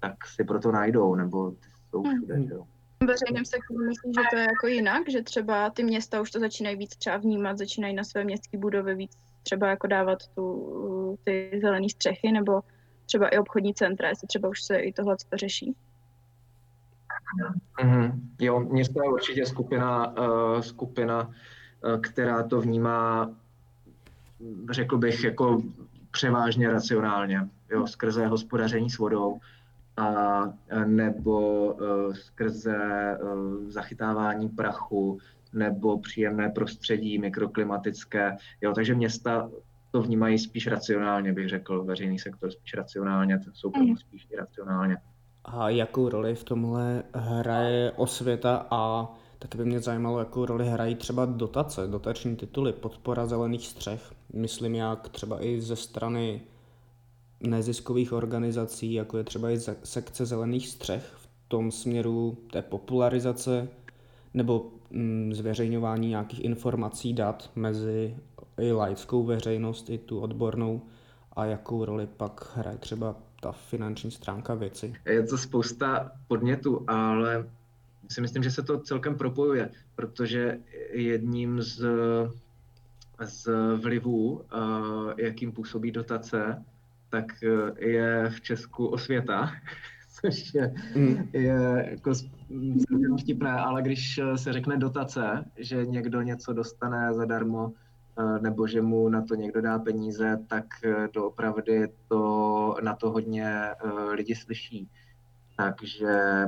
tak 0.00 0.26
si 0.26 0.44
proto 0.44 0.72
najdou, 0.72 1.14
nebo 1.14 1.50
ty 1.50 1.68
jsou 1.90 2.02
všude, 2.02 2.36
mm. 2.38 2.48
Veřejném 3.06 3.44
sektoru 3.44 3.84
myslím, 3.84 4.12
že 4.12 4.20
to 4.30 4.36
je 4.36 4.42
jako 4.42 4.66
jinak, 4.66 5.10
že 5.10 5.22
třeba 5.22 5.70
ty 5.70 5.82
města 5.82 6.20
už 6.20 6.30
to 6.30 6.40
začínají 6.40 6.76
víc 6.76 6.96
třeba 6.96 7.16
vnímat, 7.16 7.58
začínají 7.58 7.94
na 7.94 8.04
své 8.04 8.24
městské 8.24 8.58
budovy 8.58 8.94
víc 8.94 9.12
třeba 9.42 9.68
jako 9.68 9.86
dávat 9.86 10.18
tu, 10.34 11.18
ty 11.24 11.58
zelené 11.62 11.88
střechy, 11.88 12.32
nebo 12.32 12.60
třeba 13.06 13.28
i 13.28 13.38
obchodní 13.38 13.74
centra, 13.74 14.08
jestli 14.08 14.28
třeba 14.28 14.48
už 14.48 14.62
se 14.62 14.76
i 14.76 14.92
tohle 14.92 15.16
to 15.16 15.36
řeší. 15.36 15.74
Mm-hmm. 17.82 18.12
Jo, 18.40 18.60
město 18.60 19.02
je 19.02 19.10
určitě 19.10 19.46
skupina, 19.46 20.16
uh, 20.18 20.60
skupina, 20.60 21.26
uh, 21.26 22.00
která 22.00 22.42
to 22.42 22.60
vnímá, 22.60 23.30
řekl 24.70 24.98
bych, 24.98 25.24
jako 25.24 25.62
převážně 26.10 26.70
racionálně, 26.70 27.48
jo, 27.70 27.86
skrze 27.86 28.26
hospodaření 28.26 28.90
s 28.90 28.98
vodou 28.98 29.40
a 29.96 30.42
nebo 30.86 31.64
uh, 31.72 32.14
skrze 32.14 32.78
uh, 33.22 33.70
zachytávání 33.70 34.48
prachu 34.48 35.18
nebo 35.52 35.98
příjemné 35.98 36.48
prostředí 36.48 37.18
mikroklimatické. 37.18 38.36
Jo, 38.60 38.72
takže 38.74 38.94
města 38.94 39.50
to 39.90 40.02
vnímají 40.02 40.38
spíš 40.38 40.66
racionálně, 40.66 41.32
bych 41.32 41.48
řekl, 41.48 41.84
veřejný 41.84 42.18
sektor 42.18 42.50
spíš 42.50 42.74
racionálně, 42.74 43.40
soukromý 43.52 43.90
mm. 43.90 43.96
spíš 43.96 44.28
racionálně. 44.38 44.96
A 45.44 45.68
jakou 45.68 46.08
roli 46.08 46.34
v 46.34 46.44
tomhle 46.44 47.02
hraje 47.14 47.92
osvěta 47.96 48.66
a 48.70 49.12
taky 49.38 49.58
by 49.58 49.64
mě 49.64 49.80
zajímalo, 49.80 50.18
jakou 50.18 50.46
roli 50.46 50.68
hrají 50.68 50.94
třeba 50.94 51.24
dotace, 51.24 51.86
dotační 51.86 52.36
tituly, 52.36 52.72
podpora 52.72 53.26
zelených 53.26 53.66
střech. 53.66 54.14
Myslím 54.32 54.74
jak 54.74 55.08
třeba 55.08 55.44
i 55.44 55.60
ze 55.60 55.76
strany 55.76 56.40
neziskových 57.42 58.12
organizací, 58.12 58.92
jako 58.92 59.18
je 59.18 59.24
třeba 59.24 59.50
i 59.50 59.58
sekce 59.84 60.26
zelených 60.26 60.68
střech 60.68 61.12
v 61.16 61.28
tom 61.48 61.70
směru 61.70 62.38
té 62.52 62.62
popularizace 62.62 63.68
nebo 64.34 64.72
mm, 64.90 65.34
zveřejňování 65.34 66.08
nějakých 66.08 66.44
informací, 66.44 67.12
dat 67.12 67.50
mezi 67.54 68.16
i 68.58 68.72
laickou 68.72 69.24
veřejnost, 69.24 69.90
i 69.90 69.98
tu 69.98 70.20
odbornou 70.20 70.82
a 71.32 71.44
jakou 71.44 71.84
roli 71.84 72.06
pak 72.16 72.56
hraje 72.56 72.78
třeba 72.78 73.16
ta 73.40 73.52
finanční 73.52 74.10
stránka 74.10 74.54
věci. 74.54 74.94
Je 75.06 75.26
to 75.26 75.38
spousta 75.38 76.12
podnětů, 76.28 76.84
ale 76.88 77.46
si 78.10 78.20
myslím, 78.20 78.42
že 78.42 78.50
se 78.50 78.62
to 78.62 78.80
celkem 78.80 79.14
propojuje, 79.14 79.70
protože 79.94 80.58
jedním 80.92 81.62
z, 81.62 81.84
z 83.24 83.48
vlivů, 83.76 84.42
eh, 84.44 85.24
jakým 85.24 85.52
působí 85.52 85.90
dotace, 85.90 86.64
tak 87.12 87.24
eh, 87.42 87.86
je 87.88 88.30
v 88.30 88.40
Česku 88.40 88.86
osvěta, 88.86 89.52
což 90.20 90.54
je, 90.54 90.74
mm. 90.96 91.28
je 91.32 91.88
jako 91.90 92.12
vtipné, 93.20 93.52
ale 93.52 93.82
když 93.82 94.20
se 94.36 94.52
řekne 94.52 94.76
dotace, 94.76 95.44
že 95.56 95.86
někdo 95.86 96.22
něco 96.22 96.52
dostane 96.52 97.14
zadarmo, 97.14 97.72
eh, 98.18 98.38
nebo 98.40 98.66
že 98.66 98.82
mu 98.82 99.08
na 99.08 99.22
to 99.22 99.34
někdo 99.34 99.60
dá 99.60 99.78
peníze, 99.78 100.38
tak 100.46 100.64
doopravdy 101.12 101.88
to 102.08 102.76
na 102.82 102.94
to 102.94 103.10
hodně 103.10 103.68
lidi 104.12 104.34
slyší. 104.34 104.88
Takže 105.56 106.46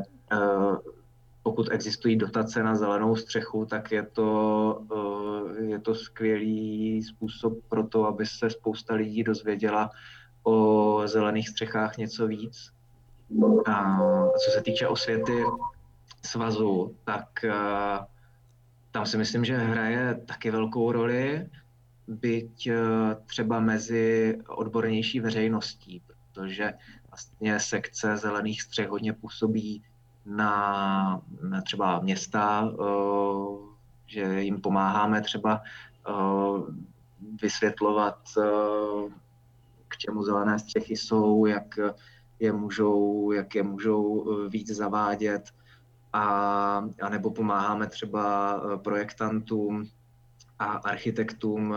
pokud 1.45 1.69
existují 1.71 2.17
dotace 2.17 2.63
na 2.63 2.75
zelenou 2.75 3.17
střechu, 3.17 3.67
tak 3.67 3.93
je 3.93 4.03
to, 4.03 4.81
eh, 5.61 5.65
je 5.65 5.79
to 5.79 5.95
skvělý 5.95 7.03
způsob 7.03 7.59
pro 7.69 7.87
to, 7.87 8.07
aby 8.07 8.27
se 8.27 8.51
spousta 8.51 8.95
lidí 8.95 9.23
dozvěděla 9.25 9.91
o 10.45 11.03
zelených 11.07 11.49
střechách 11.49 11.97
něco 11.97 12.27
víc. 12.27 12.73
A 13.67 13.99
co 14.39 14.51
se 14.51 14.63
týče 14.63 14.89
osvěty 14.89 15.45
svazu, 16.23 16.97
tak 17.05 17.45
eh, 17.45 18.07
tam 18.91 19.07
si 19.07 19.19
myslím, 19.19 19.45
že 19.45 19.57
hraje 19.57 20.15
taky 20.27 20.51
velkou 20.51 20.93
roli, 20.93 21.49
byť 22.09 22.67
eh, 22.67 22.77
třeba 23.27 23.61
mezi 23.61 24.39
odbornější 24.47 25.21
veřejností, 25.21 26.03
protože 26.07 26.73
vlastně 27.09 27.61
sekce 27.61 28.17
zelených 28.17 28.63
střech 28.63 28.89
hodně 28.89 29.13
působí 29.13 29.83
na, 30.27 31.23
na 31.43 31.61
třeba 31.61 32.01
města, 32.01 32.69
eh, 32.73 33.75
že 34.07 34.43
jim 34.43 34.61
pomáháme 34.61 35.21
třeba 35.21 35.63
vysvětlovat, 37.43 38.19
k 39.95 39.99
čemu 39.99 40.23
zelené 40.23 40.59
střechy 40.59 40.97
jsou, 40.97 41.47
jak 41.47 41.79
je 42.39 42.53
můžou, 42.53 43.33
jak 43.33 43.55
je 43.55 43.63
můžou 43.63 44.25
víc 44.49 44.71
zavádět, 44.71 45.51
a, 46.13 46.23
a 47.03 47.09
nebo 47.09 47.31
pomáháme 47.31 47.87
třeba 47.87 48.61
projektantům 48.85 49.89
a 50.59 50.65
architektům 50.65 51.75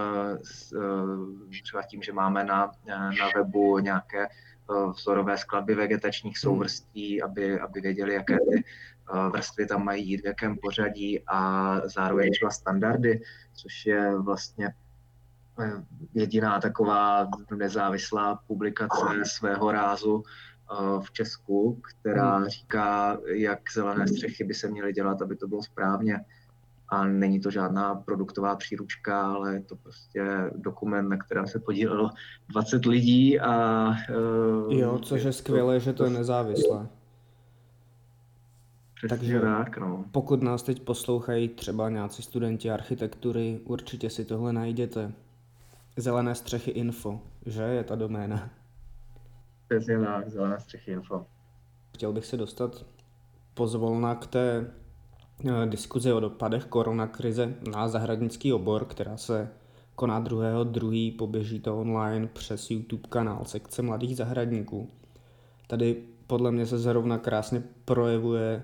třeba 1.63 1.83
tím, 1.83 2.01
že 2.01 2.13
máme 2.13 2.43
na, 2.43 2.71
na 2.87 3.29
webu 3.35 3.79
nějaké 3.79 4.27
Eh, 4.71 4.91
vzorové 4.91 5.37
skladby 5.37 5.75
vegetačních 5.75 6.37
souvrství, 6.37 7.21
aby, 7.21 7.59
aby 7.59 7.81
věděli, 7.81 8.13
jaké 8.13 8.37
ty 8.37 8.63
eh, 8.63 9.29
vrstvy 9.29 9.65
tam 9.65 9.85
mají 9.85 10.09
jít, 10.09 10.21
v 10.21 10.25
jakém 10.25 10.57
pořadí 10.57 11.23
a 11.27 11.81
zároveň 11.85 12.31
třeba 12.31 12.51
standardy, 12.51 13.21
což 13.53 13.85
je 13.85 14.17
vlastně 14.17 14.67
eh, 14.67 14.73
jediná 16.13 16.59
taková 16.59 17.27
nezávislá 17.57 18.39
publikace 18.47 19.05
svého 19.23 19.71
rázu 19.71 20.23
v 21.01 21.11
Česku, 21.11 21.81
která 21.81 22.37
hmm. 22.37 22.47
říká, 22.47 23.17
jak 23.25 23.59
zelené 23.73 24.07
střechy 24.07 24.43
by 24.43 24.53
se 24.53 24.67
měly 24.67 24.93
dělat, 24.93 25.21
aby 25.21 25.35
to 25.35 25.47
bylo 25.47 25.63
správně 25.63 26.25
a 26.89 27.05
není 27.05 27.39
to 27.39 27.51
žádná 27.51 27.95
produktová 27.95 28.55
příručka, 28.55 29.21
ale 29.21 29.53
je 29.53 29.61
to 29.61 29.75
prostě 29.75 30.25
dokument, 30.55 31.09
na 31.09 31.17
kterém 31.17 31.47
se 31.47 31.59
podílelo 31.59 32.09
20 32.49 32.85
lidí 32.85 33.39
a... 33.39 33.87
Uh, 34.67 34.73
jo, 34.73 34.99
což 34.99 35.23
je 35.23 35.33
skvělé, 35.33 35.75
to, 35.75 35.79
že 35.79 35.93
to 35.93 36.03
je 36.03 36.09
nezávislé. 36.09 36.87
Takže 39.09 39.39
tak, 39.39 39.77
no. 39.77 40.05
pokud 40.11 40.43
nás 40.43 40.63
teď 40.63 40.81
poslouchají 40.81 41.47
třeba 41.47 41.89
nějací 41.89 42.23
studenti 42.23 42.71
architektury, 42.71 43.59
určitě 43.63 44.09
si 44.09 44.25
tohle 44.25 44.53
najděte. 44.53 45.11
Zelené 45.97 46.35
střechy 46.35 46.71
info, 46.71 47.19
že 47.45 47.61
je 47.61 47.83
ta 47.83 47.95
doména? 47.95 48.49
Přesně 49.67 49.99
tak, 49.99 50.29
zelené 50.29 50.59
střechy 50.59 50.91
info. 50.91 51.25
Chtěl 51.93 52.13
bych 52.13 52.25
se 52.25 52.37
dostat 52.37 52.85
pozvolna 53.53 54.15
k 54.15 54.27
té 54.27 54.71
Eh, 55.45 55.65
diskuzi 55.65 56.13
o 56.13 56.19
dopadech 56.19 56.65
koronakrize 56.65 57.53
na 57.71 57.87
zahradnický 57.87 58.53
obor, 58.53 58.85
která 58.85 59.17
se 59.17 59.49
koná 59.95 60.21
2.2. 60.21 61.17
poběží 61.17 61.59
to 61.59 61.79
online 61.79 62.27
přes 62.27 62.71
YouTube 62.71 63.07
kanál 63.09 63.45
sekce 63.45 63.81
mladých 63.81 64.17
zahradníků. 64.17 64.89
Tady 65.67 66.03
podle 66.27 66.51
mě 66.51 66.65
se 66.65 66.77
zrovna 66.77 67.17
krásně 67.17 67.63
projevuje 67.85 68.63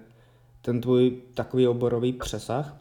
ten 0.61 0.81
tvůj 0.81 1.21
takový 1.33 1.67
oborový 1.67 2.13
přesah 2.13 2.77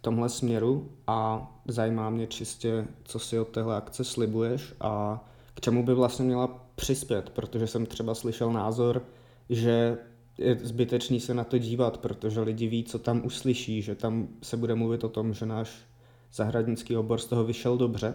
tomhle 0.00 0.28
směru 0.28 0.90
a 1.06 1.50
zajímá 1.68 2.10
mě 2.10 2.26
čistě, 2.26 2.84
co 3.04 3.18
si 3.18 3.38
od 3.38 3.48
téhle 3.48 3.76
akce 3.76 4.04
slibuješ 4.04 4.74
a 4.80 5.24
k 5.54 5.60
čemu 5.60 5.84
by 5.84 5.94
vlastně 5.94 6.24
měla 6.24 6.66
přispět, 6.74 7.30
protože 7.30 7.66
jsem 7.66 7.86
třeba 7.86 8.14
slyšel 8.14 8.52
názor, 8.52 9.02
že 9.48 9.98
je 10.38 10.54
zbytečný 10.62 11.20
se 11.20 11.34
na 11.34 11.44
to 11.44 11.58
dívat, 11.58 11.98
protože 11.98 12.40
lidi 12.40 12.66
ví, 12.66 12.84
co 12.84 12.98
tam 12.98 13.22
uslyší, 13.24 13.82
že 13.82 13.94
tam 13.94 14.28
se 14.42 14.56
bude 14.56 14.74
mluvit 14.74 15.04
o 15.04 15.08
tom, 15.08 15.34
že 15.34 15.46
náš 15.46 15.86
zahradnický 16.32 16.96
obor 16.96 17.18
z 17.18 17.26
toho 17.26 17.44
vyšel 17.44 17.76
dobře. 17.76 18.14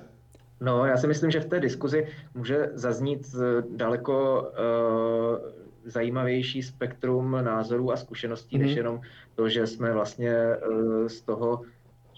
No, 0.61 0.85
já 0.85 0.97
si 0.97 1.07
myslím, 1.07 1.31
že 1.31 1.39
v 1.39 1.45
té 1.45 1.59
diskuzi 1.59 2.07
může 2.35 2.69
zaznít 2.73 3.35
daleko 3.75 4.41
uh, 4.41 5.51
zajímavější 5.85 6.63
spektrum 6.63 7.31
názorů 7.31 7.91
a 7.91 7.97
zkušeností, 7.97 8.55
mm-hmm. 8.55 8.61
než 8.61 8.69
mhm. 8.69 8.77
jenom 8.77 9.01
to, 9.35 9.49
že 9.49 9.67
jsme 9.67 9.93
vlastně 9.93 10.33
uh, 10.69 11.07
z 11.07 11.21
toho 11.21 11.61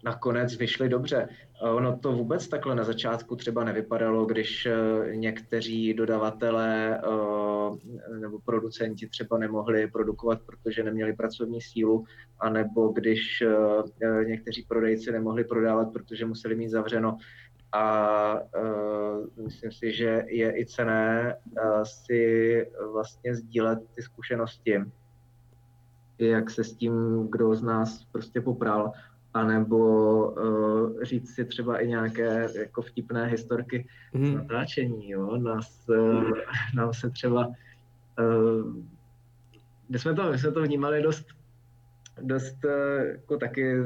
nakonec 0.03 0.55
vyšly 0.55 0.89
dobře. 0.89 1.29
Ono 1.61 1.97
to 1.97 2.11
vůbec 2.11 2.47
takhle 2.47 2.75
na 2.75 2.83
začátku 2.83 3.35
třeba 3.35 3.63
nevypadalo, 3.63 4.25
když 4.25 4.65
eh, 4.65 4.75
někteří 5.15 5.93
dodavatelé 5.93 6.97
eh, 6.97 8.19
nebo 8.19 8.39
producenti 8.45 9.07
třeba 9.07 9.37
nemohli 9.37 9.87
produkovat, 9.87 10.41
protože 10.41 10.83
neměli 10.83 11.13
pracovní 11.13 11.61
sílu, 11.61 12.05
anebo 12.39 12.87
když 12.87 13.41
eh, 13.41 14.25
někteří 14.25 14.65
prodejci 14.67 15.11
nemohli 15.11 15.43
prodávat, 15.43 15.93
protože 15.93 16.25
museli 16.25 16.55
mít 16.55 16.69
zavřeno. 16.69 17.17
A 17.71 18.39
myslím 19.43 19.71
si, 19.71 19.91
že 19.91 20.23
je 20.27 20.59
i 20.59 20.65
cené 20.65 21.35
si 21.83 22.65
vlastně 22.91 23.35
sdílet 23.35 23.79
ty 23.95 24.01
zkušenosti, 24.01 24.81
jak 26.19 26.49
se 26.49 26.63
s 26.63 26.73
tím 26.73 27.27
kdo 27.31 27.55
z 27.55 27.63
nás 27.63 28.05
prostě 28.11 28.41
popral 28.41 28.91
anebo 29.39 29.77
uh, 30.31 31.03
říct 31.03 31.35
si 31.35 31.45
třeba 31.45 31.79
i 31.79 31.87
nějaké 31.87 32.47
jako 32.59 32.81
vtipné 32.81 33.25
historky 33.25 33.87
mm. 34.13 34.25
z 34.25 34.33
natáčení. 34.33 35.09
Jo? 35.09 35.37
Nás, 35.37 35.85
uh, 35.89 36.31
nám 36.75 36.93
se 36.93 37.09
třeba, 37.09 37.47
uh, 37.47 38.75
my, 39.89 39.99
jsme 39.99 40.13
to, 40.13 40.31
my 40.31 40.37
jsme 40.39 40.51
to 40.51 40.61
vnímali 40.61 41.01
dost 41.01 41.37
dost 42.21 42.65
eh, 42.65 43.05
jako 43.07 43.37
taky 43.37 43.83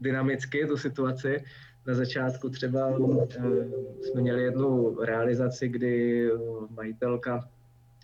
dynamicky 0.00 0.66
tu 0.66 0.76
situaci. 0.76 1.44
Na 1.86 1.94
začátku 1.94 2.48
třeba 2.48 2.90
eh, 2.90 3.68
jsme 4.02 4.20
měli 4.20 4.42
jednu 4.42 4.96
realizaci, 5.00 5.68
kdy 5.68 6.28
majitelka 6.70 7.48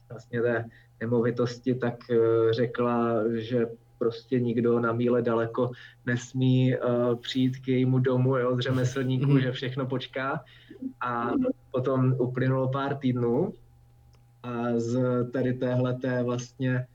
vlastně 0.09 0.43
té 0.43 0.65
nemovitosti 1.01 1.75
tak 1.75 1.95
řekla, 2.51 3.23
že 3.35 3.67
prostě 3.99 4.41
nikdo 4.41 4.81
na 4.81 4.93
míle 4.93 5.23
daleko 5.23 5.71
nesmí 6.07 6.75
uh, 6.77 7.17
přijít 7.17 7.59
k 7.59 7.69
jejímu 7.69 7.99
domu 7.99 8.37
jo, 8.37 8.57
z 8.57 8.61
řemeslníků, 8.61 9.31
mm. 9.31 9.41
že 9.41 9.53
všechno 9.53 9.87
počká. 9.87 10.45
A 11.01 11.31
potom 11.71 12.15
uplynulo 12.19 12.69
pár 12.69 12.97
týdnů 12.97 13.53
a 14.43 14.65
z 14.77 15.01
tady 15.33 15.55
téhleté 15.55 16.23
vlastně 16.23 16.87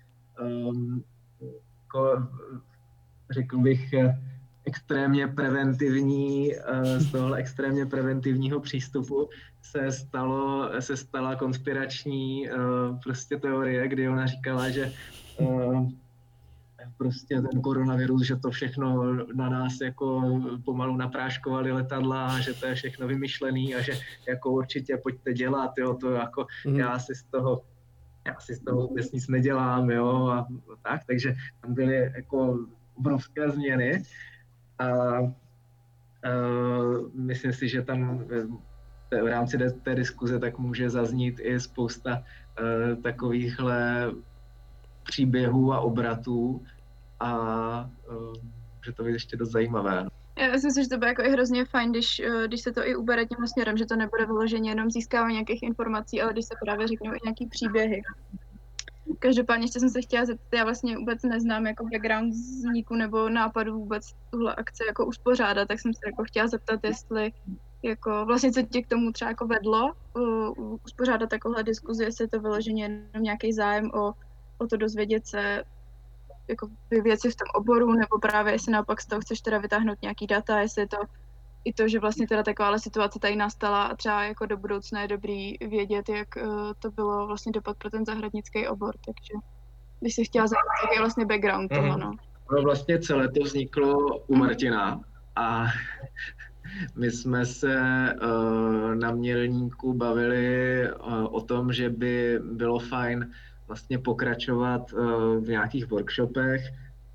um, 0.42 1.04
jako, 1.84 2.28
řekl 3.30 3.58
bych, 3.58 3.94
extrémně 4.66 5.28
preventivní, 5.28 6.56
eh, 6.56 7.00
z 7.00 7.12
tohle 7.12 7.38
extrémně 7.38 7.86
preventivního 7.86 8.60
přístupu 8.60 9.30
se, 9.62 9.92
stalo, 9.92 10.70
se 10.80 10.98
stala 10.98 11.36
konspirační 11.36 12.50
eh, 12.50 12.54
prostě 13.04 13.38
teorie, 13.38 13.88
kdy 13.88 14.10
ona 14.10 14.26
říkala, 14.26 14.70
že 14.70 14.94
prostě 16.98 17.42
ten 17.42 17.62
koronavirus, 17.62 18.22
že 18.22 18.36
to 18.36 18.52
všechno 18.52 19.14
na 19.36 19.50
nás 19.50 19.82
jako 19.82 20.40
pomalu 20.66 20.98
napráškovali 20.98 21.72
letadla, 21.72 22.40
že 22.40 22.54
to 22.54 22.66
je 22.66 22.76
všechno 22.76 23.08
vymyšlený 23.08 23.76
a 23.76 23.82
že 23.82 23.94
jako 24.28 24.52
určitě 24.52 24.98
pojďte 24.98 25.34
dělat, 25.34 25.72
jo, 25.78 25.94
to 25.94 26.12
jako 26.12 26.46
mm. 26.68 26.76
já 26.76 27.00
si 27.00 27.16
z 27.16 27.24
toho 27.24 27.62
já 28.28 28.40
si 28.40 28.56
z 28.56 28.60
toho 28.60 28.88
vůbec 28.88 29.12
nic 29.12 29.28
nedělám, 29.28 29.90
jo, 29.90 30.28
a 30.28 30.48
tak, 30.82 31.02
takže 31.08 31.36
tam 31.62 31.74
byly 31.74 32.12
jako 32.16 32.60
obrovské 32.96 33.50
změny 33.50 34.04
a 34.80 35.20
uh, 35.20 35.30
myslím 37.14 37.54
si, 37.54 37.68
že 37.68 37.82
tam 37.82 38.26
v 39.22 39.28
rámci 39.28 39.58
té 39.84 39.96
diskuze 39.96 40.40
tak 40.40 40.58
může 40.58 40.90
zaznít 40.90 41.40
i 41.42 41.60
spousta 41.60 42.18
uh, 42.18 43.02
takovýchhle 43.02 44.12
příběhů 45.04 45.74
a 45.74 45.80
obratů, 45.80 46.64
a 47.20 47.90
uh, 48.12 48.34
že 48.86 48.92
to 48.92 49.06
je 49.06 49.14
ještě 49.14 49.38
dost 49.38 49.52
zajímavé. 49.52 50.08
Já 50.38 50.52
myslím 50.52 50.84
že 50.84 50.90
to 50.90 50.98
bude 50.98 51.08
jako 51.08 51.24
i 51.24 51.30
hrozně 51.30 51.66
fajn, 51.66 51.92
když, 51.92 52.20
eh, 52.20 52.48
když 52.48 52.62
se 52.62 52.72
to 52.72 52.88
i 52.88 52.96
ubere 52.96 53.26
tím 53.26 53.48
směrem, 53.48 53.78
že 53.78 53.86
to 53.86 53.96
nebude 53.96 54.26
vyloženě 54.26 54.72
jenom 54.72 54.92
získávání 54.92 55.34
nějakých 55.34 55.64
informací, 55.64 56.22
ale 56.22 56.34
když 56.34 56.46
se 56.46 56.56
právě 56.66 56.88
řeknou 56.88 57.14
i 57.14 57.20
nějaký 57.24 57.48
příběhy. 57.48 58.02
Každopádně 59.20 59.64
ještě 59.64 59.80
jsem 59.80 59.90
se 59.90 60.02
chtěla 60.02 60.26
zeptat, 60.26 60.58
já 60.58 60.64
vlastně 60.64 60.98
vůbec 60.98 61.24
neznám 61.24 61.68
jako 61.68 61.84
background 61.84 62.34
vzniku 62.34 62.96
nebo 62.96 63.30
nápadu 63.30 63.74
vůbec 63.80 64.14
tuhle 64.30 64.56
akce 64.56 64.86
jako 64.88 65.06
uspořádat, 65.06 65.68
tak 65.68 65.80
jsem 65.80 65.94
se 65.94 66.00
jako 66.06 66.24
chtěla 66.24 66.48
zeptat, 66.48 66.80
jestli 66.84 67.32
jako 67.84 68.26
vlastně 68.26 68.52
co 68.52 68.62
tě 68.62 68.82
k 68.82 68.88
tomu 68.88 69.12
třeba 69.12 69.32
jako 69.32 69.48
vedlo 69.48 69.94
uh, 70.14 70.78
uspořádat 70.86 71.30
takovouhle 71.30 71.64
diskuzi, 71.64 72.04
jestli 72.04 72.24
je 72.24 72.28
to 72.28 72.40
vyloženě 72.40 72.84
jenom 72.84 73.24
nějaký 73.24 73.54
zájem 73.54 73.92
o, 73.94 74.14
o 74.58 74.68
to 74.68 74.78
dozvědět 74.78 75.28
se 75.28 75.64
jako 76.48 76.68
věci 77.04 77.32
v 77.32 77.36
tom 77.36 77.48
oboru, 77.56 77.94
nebo 77.94 78.20
právě 78.22 78.54
jestli 78.54 78.72
naopak 78.72 79.02
z 79.02 79.06
toho 79.06 79.22
chceš 79.22 79.42
teda 79.42 79.58
vytáhnout 79.58 80.02
nějaký 80.02 80.28
data, 80.28 80.60
jestli 80.60 80.82
je 80.82 80.88
to 80.88 80.98
i 81.66 81.74
to, 81.74 81.88
že 81.88 82.00
vlastně 82.00 82.28
teda 82.28 82.44
taková 82.44 82.78
situace 82.78 83.20
tady 83.20 83.36
nastala 83.36 83.84
a 83.84 83.96
třeba 83.96 84.24
jako 84.24 84.46
do 84.46 84.58
budoucna 84.58 85.02
je 85.02 85.08
dobrý 85.08 85.58
vědět, 85.58 86.10
jak 86.10 86.28
uh, 86.36 86.74
to 86.80 86.92
bylo 86.92 87.28
vlastně 87.28 87.52
dopad 87.52 87.78
pro 87.78 87.90
ten 87.90 88.06
zahradnický 88.06 88.68
obor, 88.68 88.96
takže 89.06 89.34
bych 90.02 90.14
si 90.14 90.26
chtěla 90.26 90.48
zeptat, 90.48 90.84
jaký 90.84 90.96
je 90.96 91.00
vlastně 91.00 91.26
background 91.26 91.72
mm. 91.72 91.78
toho, 91.78 91.98
no. 91.98 92.12
No 92.52 92.62
vlastně 92.62 93.00
celé 93.00 93.32
to 93.32 93.44
vzniklo 93.44 94.18
u 94.20 94.36
Martina 94.36 95.02
a 95.36 95.66
my 96.96 97.12
jsme 97.12 97.46
se 97.46 97.76
uh, 98.22 98.96
na 98.96 99.12
Mělníku 99.12 99.94
bavili 99.94 100.88
uh, 100.92 101.36
o 101.36 101.42
tom, 101.42 101.74
že 101.74 101.90
by 101.90 102.40
bylo 102.44 102.80
fajn 102.80 103.32
vlastně 103.68 104.00
pokračovat 104.00 104.82
eh, 104.94 104.96
v 105.40 105.48
nějakých 105.48 105.90
workshopech 105.90 106.62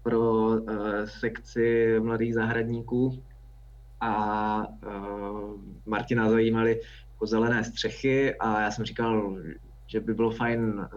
pro 0.03 0.53
eh, 0.55 1.07
sekci 1.07 1.97
mladých 2.01 2.35
zahradníků 2.35 3.23
a 4.01 4.63
eh, 4.83 4.89
Martina 5.87 6.31
zajímaly 6.31 6.81
jako 7.13 7.27
zelené 7.27 7.65
střechy 7.65 8.35
a 8.35 8.61
já 8.61 8.71
jsem 8.71 8.85
říkal, 8.85 9.37
že 9.87 10.01
by 10.01 10.15
bylo 10.15 10.31
fajn 10.31 10.89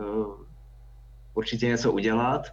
určitě 1.33 1.67
něco 1.67 1.91
udělat, 1.91 2.47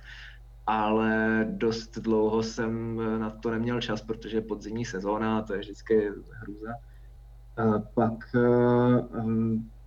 ale 0.66 1.44
dost 1.50 1.98
dlouho 1.98 2.42
jsem 2.42 3.00
na 3.20 3.30
to 3.30 3.50
neměl 3.50 3.80
čas, 3.80 4.02
protože 4.02 4.40
podzimní 4.40 4.84
sezóna, 4.84 5.42
to 5.42 5.52
je 5.52 5.58
vždycky 5.58 6.10
hrůza. 6.30 6.74
Pak 7.94 8.36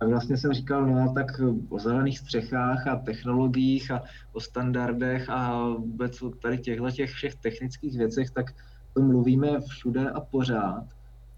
tak 0.02 0.08
vlastně 0.08 0.36
jsem 0.36 0.52
říkal, 0.52 0.86
no 0.86 1.12
tak 1.14 1.40
o 1.68 1.78
zelených 1.78 2.18
střechách 2.18 2.86
a 2.86 2.96
technologiích 2.96 3.90
a 3.90 4.02
o 4.32 4.40
standardech 4.40 5.30
a 5.30 5.68
vůbec 5.68 6.22
o 6.22 6.30
tady 6.30 6.58
těchto 6.58 6.90
těch 6.90 7.10
všech 7.10 7.34
technických 7.34 7.98
věcech, 7.98 8.30
tak 8.30 8.46
to 8.94 9.02
mluvíme 9.02 9.60
všude 9.60 10.10
a 10.10 10.20
pořád, 10.20 10.84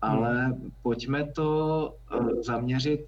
ale 0.03 0.45
hmm. 0.45 0.71
pojďme 0.83 1.25
to 1.25 1.97
eh, 2.13 2.43
zaměřit 2.43 3.07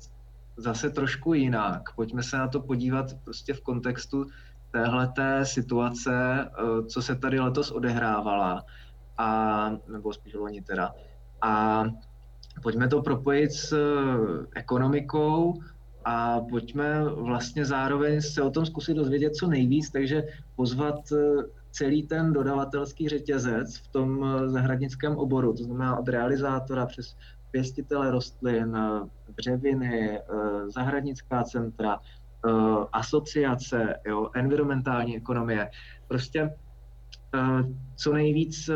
zase 0.56 0.90
trošku 0.90 1.34
jinak. 1.34 1.94
Pojďme 1.94 2.22
se 2.22 2.38
na 2.38 2.48
to 2.48 2.60
podívat 2.60 3.06
prostě 3.24 3.54
v 3.54 3.60
kontextu 3.60 4.26
téhleté 4.70 5.44
situace, 5.44 6.44
eh, 6.44 6.82
co 6.86 7.02
se 7.02 7.14
tady 7.16 7.40
letos 7.40 7.70
odehrávala, 7.70 8.64
a, 9.18 9.70
nebo 9.88 10.12
spíš 10.12 10.34
loni 10.34 10.62
teda. 10.62 10.94
A 11.42 11.84
pojďme 12.62 12.88
to 12.88 13.02
propojit 13.02 13.52
s 13.52 13.72
eh, 13.72 14.46
ekonomikou 14.54 15.54
a 16.04 16.40
pojďme 16.40 17.04
vlastně 17.04 17.64
zároveň 17.64 18.20
se 18.20 18.42
o 18.42 18.50
tom 18.50 18.66
zkusit 18.66 18.94
dozvědět 18.94 19.34
co 19.34 19.46
nejvíc, 19.46 19.90
takže 19.90 20.22
pozvat 20.56 21.12
eh, 21.12 21.42
celý 21.70 22.02
ten 22.02 22.32
dodavatelský 22.32 23.08
řetězec 23.08 23.76
v 23.76 23.88
tom 23.88 24.24
eh, 24.24 24.48
zahradnickém 24.48 25.16
oboru, 25.16 25.52
to 25.52 25.64
znamená 25.64 25.96
od 25.96 26.08
realizátora 26.08 26.86
přes 26.86 27.16
pěstitele 27.50 28.10
rostlin, 28.10 28.76
dřeviny, 29.36 30.20
zahradnická 30.66 31.44
centra, 31.44 32.00
asociace, 32.92 34.00
jo, 34.06 34.30
environmentální 34.34 35.16
ekonomie. 35.16 35.70
Prostě 36.08 36.54
co 37.96 38.12
nejvíc 38.12 38.70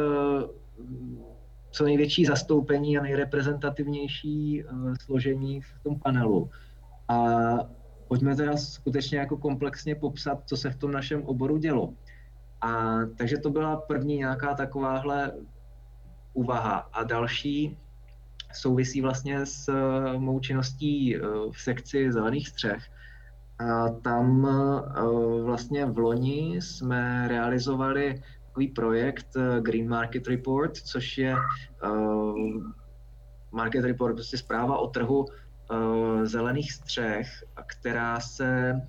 co 1.71 1.85
největší 1.85 2.25
zastoupení 2.25 2.99
a 2.99 3.03
nejreprezentativnější 3.03 4.65
uh, 4.65 4.95
složení 5.01 5.61
v 5.61 5.83
tom 5.83 6.01
panelu. 6.01 6.51
A 7.09 7.25
pojďme 8.09 8.37
teda 8.37 8.57
skutečně 8.57 9.19
jako 9.19 9.37
komplexně 9.37 9.95
popsat, 9.95 10.43
co 10.47 10.57
se 10.57 10.71
v 10.71 10.77
tom 10.77 10.93
našem 10.93 11.23
oboru 11.23 11.57
dělo. 11.57 11.95
A 12.61 12.99
takže 13.19 13.39
to 13.39 13.51
byla 13.51 13.77
první 13.77 14.17
nějaká 14.17 14.55
takováhle 14.55 15.33
úvaha. 16.33 16.77
A 16.93 17.05
další 17.05 17.79
souvisí 18.55 19.01
vlastně 19.01 19.47
s 19.47 19.69
uh, 19.69 20.21
mou 20.21 20.41
činností 20.41 21.21
uh, 21.21 21.53
v 21.53 21.61
sekci 21.61 22.13
zelených 22.13 22.49
střech. 22.49 22.83
A 23.59 23.89
tam 23.89 24.49
vlastně 25.43 25.87
v 25.87 25.99
loni 25.99 26.57
jsme 26.61 27.29
realizovali 27.29 28.23
takový 28.51 28.69
projekt 28.69 29.37
eh, 29.37 29.61
Green 29.61 29.89
Market 29.89 30.29
Report, 30.29 30.77
což 30.77 31.19
je 31.19 31.37
uh, 31.85 32.63
market 33.53 33.85
report, 33.85 34.15
prostě 34.15 34.39
zpráva 34.39 34.79
o 34.79 34.87
trhu 34.87 35.25
uh, 35.25 36.25
zelených 36.25 36.73
střech, 36.73 37.27
která 37.67 38.21
se, 38.21 38.81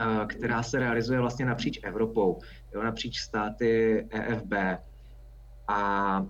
uh, 0.00 0.26
která 0.26 0.62
se 0.62 0.78
realizuje 0.78 1.20
vlastně 1.20 1.46
napříč 1.46 1.80
Evropou, 1.82 2.40
jo, 2.74 2.82
napříč 2.82 3.18
státy 3.18 4.06
EFB. 4.10 4.52
A 5.68 6.26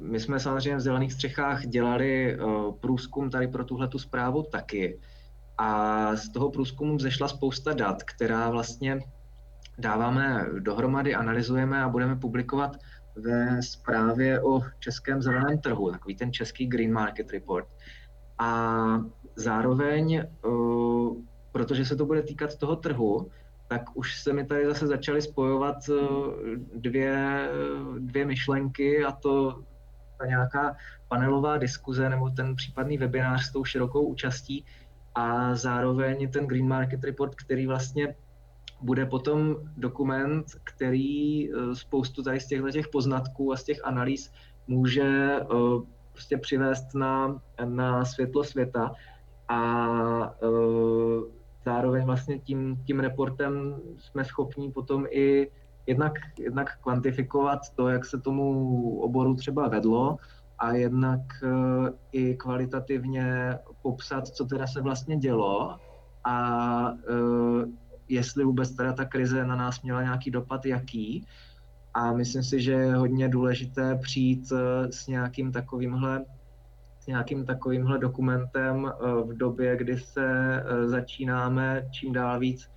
my 0.00 0.20
jsme 0.20 0.40
samozřejmě 0.40 0.76
v 0.76 0.80
zelených 0.80 1.12
střechách 1.12 1.66
dělali 1.66 2.38
průzkum 2.80 3.30
tady 3.30 3.48
pro 3.48 3.64
tuhle 3.64 3.88
tu 3.88 3.98
zprávu 3.98 4.42
taky. 4.42 5.00
A 5.58 6.16
z 6.16 6.28
toho 6.28 6.50
průzkumu 6.50 6.96
vzešla 6.96 7.28
spousta 7.28 7.72
dat, 7.72 8.02
která 8.02 8.50
vlastně 8.50 9.00
dáváme 9.80 10.46
dohromady, 10.58 11.14
analyzujeme 11.14 11.82
a 11.82 11.88
budeme 11.88 12.16
publikovat 12.16 12.76
ve 13.16 13.62
zprávě 13.62 14.42
o 14.42 14.60
českém 14.78 15.22
zeleném 15.22 15.58
trhu, 15.58 15.90
takový 15.90 16.16
ten 16.16 16.32
český 16.32 16.66
Green 16.66 16.92
Market 16.92 17.30
Report. 17.30 17.68
A 18.38 18.74
zároveň, 19.36 20.14
eh, 20.14 20.26
protože 21.52 21.84
se 21.84 21.96
to 21.96 22.06
bude 22.06 22.22
týkat 22.22 22.56
toho 22.56 22.76
trhu, 22.76 23.30
tak 23.68 23.82
už 23.94 24.22
se 24.22 24.32
mi 24.32 24.46
tady 24.46 24.66
zase 24.66 24.86
začaly 24.86 25.22
spojovat 25.22 25.76
eh, 25.88 25.94
dvě, 26.74 27.48
dvě 27.98 28.24
myšlenky 28.24 29.04
a 29.04 29.12
to 29.12 29.62
ta 30.18 30.26
nějaká 30.26 30.76
panelová 31.08 31.58
diskuze 31.58 32.08
nebo 32.08 32.30
ten 32.30 32.56
případný 32.56 32.98
webinář 32.98 33.44
s 33.44 33.52
tou 33.52 33.64
širokou 33.64 34.02
účastí 34.02 34.64
a 35.14 35.54
zároveň 35.54 36.30
ten 36.30 36.46
Green 36.46 36.68
Market 36.68 37.04
Report, 37.04 37.34
který 37.34 37.66
vlastně 37.66 38.14
bude 38.82 39.06
potom 39.06 39.56
dokument, 39.76 40.46
který 40.64 41.48
eh, 41.52 41.74
spoustu 41.74 42.22
tady 42.22 42.40
z 42.40 42.46
těchto 42.46 42.70
těch 42.70 42.88
poznatků 42.88 43.52
a 43.52 43.56
z 43.56 43.64
těch 43.64 43.84
analýz 43.84 44.32
může 44.66 45.40
eh, 45.40 45.46
prostě 46.12 46.36
přivést 46.36 46.94
na, 46.94 47.42
na 47.64 48.04
světlo 48.04 48.44
světa. 48.44 48.92
A 49.48 50.34
zároveň 51.64 52.04
vlastně 52.04 52.38
tím, 52.38 52.82
tím 52.86 53.00
reportem 53.00 53.76
jsme 53.98 54.24
schopni 54.24 54.72
potom 54.72 55.06
i 55.10 55.50
jednak, 55.86 56.12
jednak 56.38 56.78
kvantifikovat 56.82 57.58
to, 57.74 57.88
jak 57.88 58.04
se 58.04 58.20
tomu 58.20 59.00
oboru 59.00 59.34
třeba 59.34 59.68
vedlo, 59.68 60.16
a 60.58 60.72
jednak 60.72 61.20
i 62.12 62.34
kvalitativně 62.34 63.58
popsat, 63.82 64.28
co 64.28 64.44
teda 64.44 64.66
se 64.66 64.80
vlastně 64.80 65.16
dělo. 65.16 65.76
A 66.24 66.94
jestli 68.10 68.44
vůbec 68.44 68.76
teda 68.76 68.92
ta 68.92 69.04
krize 69.04 69.44
na 69.44 69.56
nás 69.56 69.82
měla 69.82 70.02
nějaký 70.02 70.30
dopad, 70.30 70.66
jaký. 70.66 71.26
A 71.94 72.12
myslím 72.12 72.42
si, 72.42 72.60
že 72.60 72.72
je 72.72 72.94
hodně 72.94 73.28
důležité 73.28 73.98
přijít 74.02 74.52
uh, 74.52 74.58
s 74.90 75.06
nějakým 75.06 75.52
takovýmhle 75.52 76.24
s 77.00 77.06
nějakým 77.06 77.46
takovýmhle 77.46 77.98
dokumentem 77.98 78.92
v 79.24 79.36
době, 79.36 79.76
kdy 79.76 79.98
se 79.98 80.62
začínáme 80.84 81.88
čím 81.90 82.12
dál 82.12 82.38
víc 82.38 82.70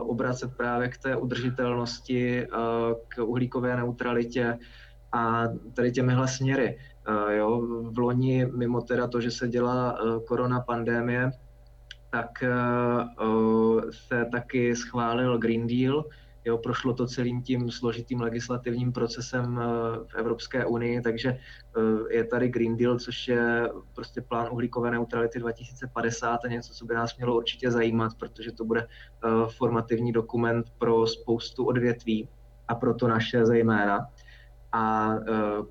obracet 0.00 0.56
právě 0.56 0.88
k 0.88 0.98
té 0.98 1.16
udržitelnosti, 1.16 2.46
k 3.08 3.24
uhlíkové 3.24 3.76
neutralitě 3.76 4.58
a 5.12 5.44
tady 5.74 5.92
těmihle 5.92 6.28
směry. 6.28 6.78
Jo, 7.30 7.62
v 7.90 7.98
loni, 7.98 8.46
mimo 8.46 8.80
teda 8.80 9.06
to, 9.06 9.20
že 9.20 9.30
se 9.30 9.48
dělá 9.48 9.98
korona 10.26 10.60
pandémie, 10.60 11.30
tak 12.10 12.42
e, 12.42 12.50
se 13.90 14.26
taky 14.32 14.76
schválil 14.76 15.38
Green 15.38 15.66
Deal, 15.66 16.04
Jo, 16.44 16.58
prošlo 16.58 16.94
to 16.94 17.06
celým 17.06 17.42
tím 17.42 17.70
složitým 17.70 18.20
legislativním 18.20 18.92
procesem 18.92 19.58
e, 19.58 19.64
v 20.06 20.14
Evropské 20.14 20.66
unii, 20.66 21.00
takže 21.00 21.38
je 22.10 22.24
tady 22.24 22.48
Green 22.48 22.76
Deal, 22.76 22.98
což 22.98 23.28
je 23.28 23.68
prostě 23.94 24.20
plán 24.20 24.48
uhlíkové 24.50 24.90
neutrality 24.90 25.38
2050 25.38 26.44
a 26.44 26.48
něco, 26.48 26.74
co 26.74 26.84
by 26.84 26.94
nás 26.94 27.16
mělo 27.16 27.36
určitě 27.36 27.70
zajímat, 27.70 28.12
protože 28.18 28.52
to 28.52 28.64
bude 28.64 28.86
formativní 29.56 30.12
dokument 30.12 30.66
pro 30.78 31.06
spoustu 31.06 31.64
odvětví 31.64 32.28
a 32.68 32.74
pro 32.74 32.94
to 32.94 33.08
naše 33.08 33.46
zejména. 33.46 34.06
A 34.72 35.14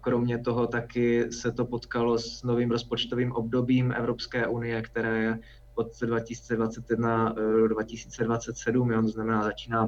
kromě 0.01 0.37
toho 0.37 0.67
taky 0.67 1.31
se 1.31 1.51
to 1.51 1.65
potkalo 1.65 2.17
s 2.19 2.43
novým 2.43 2.71
rozpočtovým 2.71 3.31
obdobím 3.31 3.91
Evropské 3.91 4.47
unie, 4.47 4.81
které 4.81 5.19
je 5.23 5.39
od 5.77 5.99
2021 6.01 7.33
do 7.33 7.67
2027, 7.67 8.91
jo, 8.91 9.01
to 9.01 9.07
znamená 9.07 9.43
začíná 9.43 9.87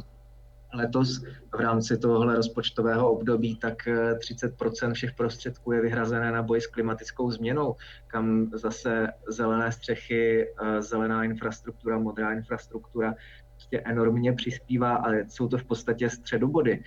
letos 0.73 1.23
v 1.56 1.60
rámci 1.60 1.97
tohohle 1.97 2.36
rozpočtového 2.36 3.12
období, 3.12 3.56
tak 3.56 3.75
30 4.19 4.54
e, 4.84 4.93
všech 4.93 5.13
prostředků 5.13 5.71
je 5.71 5.82
vyhrazené 5.82 6.32
na 6.32 6.43
boj 6.43 6.62
s 6.62 6.67
klimatickou 6.67 7.32
změnou, 7.32 7.75
kam 8.08 8.49
zase 8.54 9.08
zelené 9.28 9.71
střechy, 9.71 10.47
e, 10.47 10.82
zelená 10.82 11.23
infrastruktura, 11.23 11.99
modrá 11.99 12.34
infrastruktura 12.34 13.15
prostě 13.52 13.82
enormně 13.86 14.34
přispívá, 14.34 14.95
ale 14.95 15.25
jsou 15.30 15.47
to 15.47 15.58
v 15.58 15.63
podstatě 15.63 16.10
středobody 16.10 16.84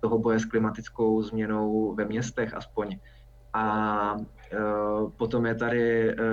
toho 0.00 0.18
boje 0.18 0.40
s 0.40 0.44
klimatickou 0.44 1.22
změnou 1.22 1.94
ve 1.94 2.04
městech 2.04 2.54
aspoň. 2.54 2.98
A 3.52 4.14
uh, 4.16 5.10
potom 5.10 5.46
je 5.46 5.54
tady 5.54 6.14
uh, 6.14 6.24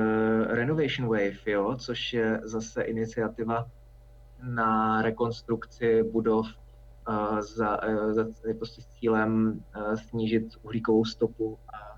Renovation 0.47 1.07
Wave, 1.09 1.45
jo, 1.45 1.75
což 1.79 2.13
je 2.13 2.41
zase 2.43 2.81
iniciativa 2.81 3.67
na 4.43 5.01
rekonstrukci 5.01 6.03
budov 6.03 6.45
uh, 7.09 7.39
za, 7.39 7.83
uh, 7.87 8.13
za, 8.13 8.25
prostě 8.57 8.81
s 8.81 8.87
cílem 8.87 9.63
snížit 9.95 10.43
uhlíkovou 10.63 11.05
stopu 11.05 11.57
a 11.73 11.95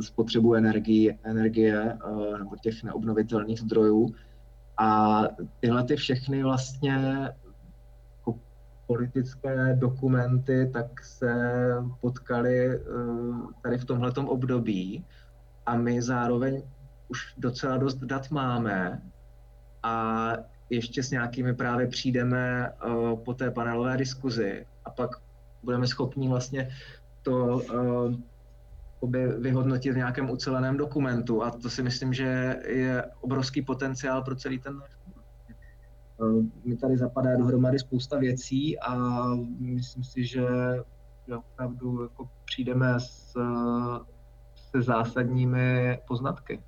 spotřebu 0.00 0.54
energie, 0.54 1.18
energie 1.22 1.98
nebo 2.38 2.56
těch 2.62 2.82
neobnovitelných 2.84 3.60
zdrojů. 3.60 4.14
A 4.78 5.20
tyhle 5.60 5.84
ty 5.84 5.96
všechny 5.96 6.42
vlastně 6.42 7.28
politické 8.86 9.76
dokumenty, 9.78 10.70
tak 10.72 11.04
se 11.04 11.34
potkali 12.00 12.68
eh, 12.68 12.80
tady 13.62 13.78
v 13.78 13.84
tomhletom 13.84 14.28
období. 14.28 15.04
A 15.66 15.76
my 15.76 16.02
zároveň 16.02 16.62
už 17.08 17.34
docela 17.38 17.76
dost 17.76 17.98
dat 17.98 18.30
máme. 18.30 19.02
A 19.82 20.32
ještě 20.70 21.02
s 21.02 21.10
nějakými 21.10 21.54
právě 21.54 21.86
přijdeme 21.86 22.68
eh, 22.68 23.16
po 23.24 23.34
té 23.34 23.50
panelové 23.50 23.96
diskuzi. 23.96 24.66
A 24.84 24.90
pak 24.90 25.10
budeme 25.62 25.86
schopni 25.86 26.28
vlastně 26.28 26.68
to 27.22 27.62
eh, 27.62 28.34
vyhodnotit 29.38 29.92
v 29.92 29.96
nějakém 29.96 30.30
uceleném 30.30 30.76
dokumentu. 30.76 31.42
A 31.42 31.50
to 31.50 31.70
si 31.70 31.82
myslím, 31.82 32.14
že 32.14 32.56
je 32.66 33.04
obrovský 33.20 33.62
potenciál 33.62 34.22
pro 34.22 34.36
celý 34.36 34.58
ten 34.58 34.80
mi 36.64 36.76
tady 36.76 36.96
zapadá 36.96 37.36
dohromady 37.36 37.78
spousta 37.78 38.18
věcí 38.18 38.78
a 38.78 39.24
myslím 39.58 40.04
si, 40.04 40.24
že, 40.24 40.46
opravdu 41.36 42.02
jako 42.02 42.28
přijdeme 42.44 43.00
s, 43.00 43.32
se 44.54 44.82
zásadními 44.82 45.98
poznatky. 46.08 46.62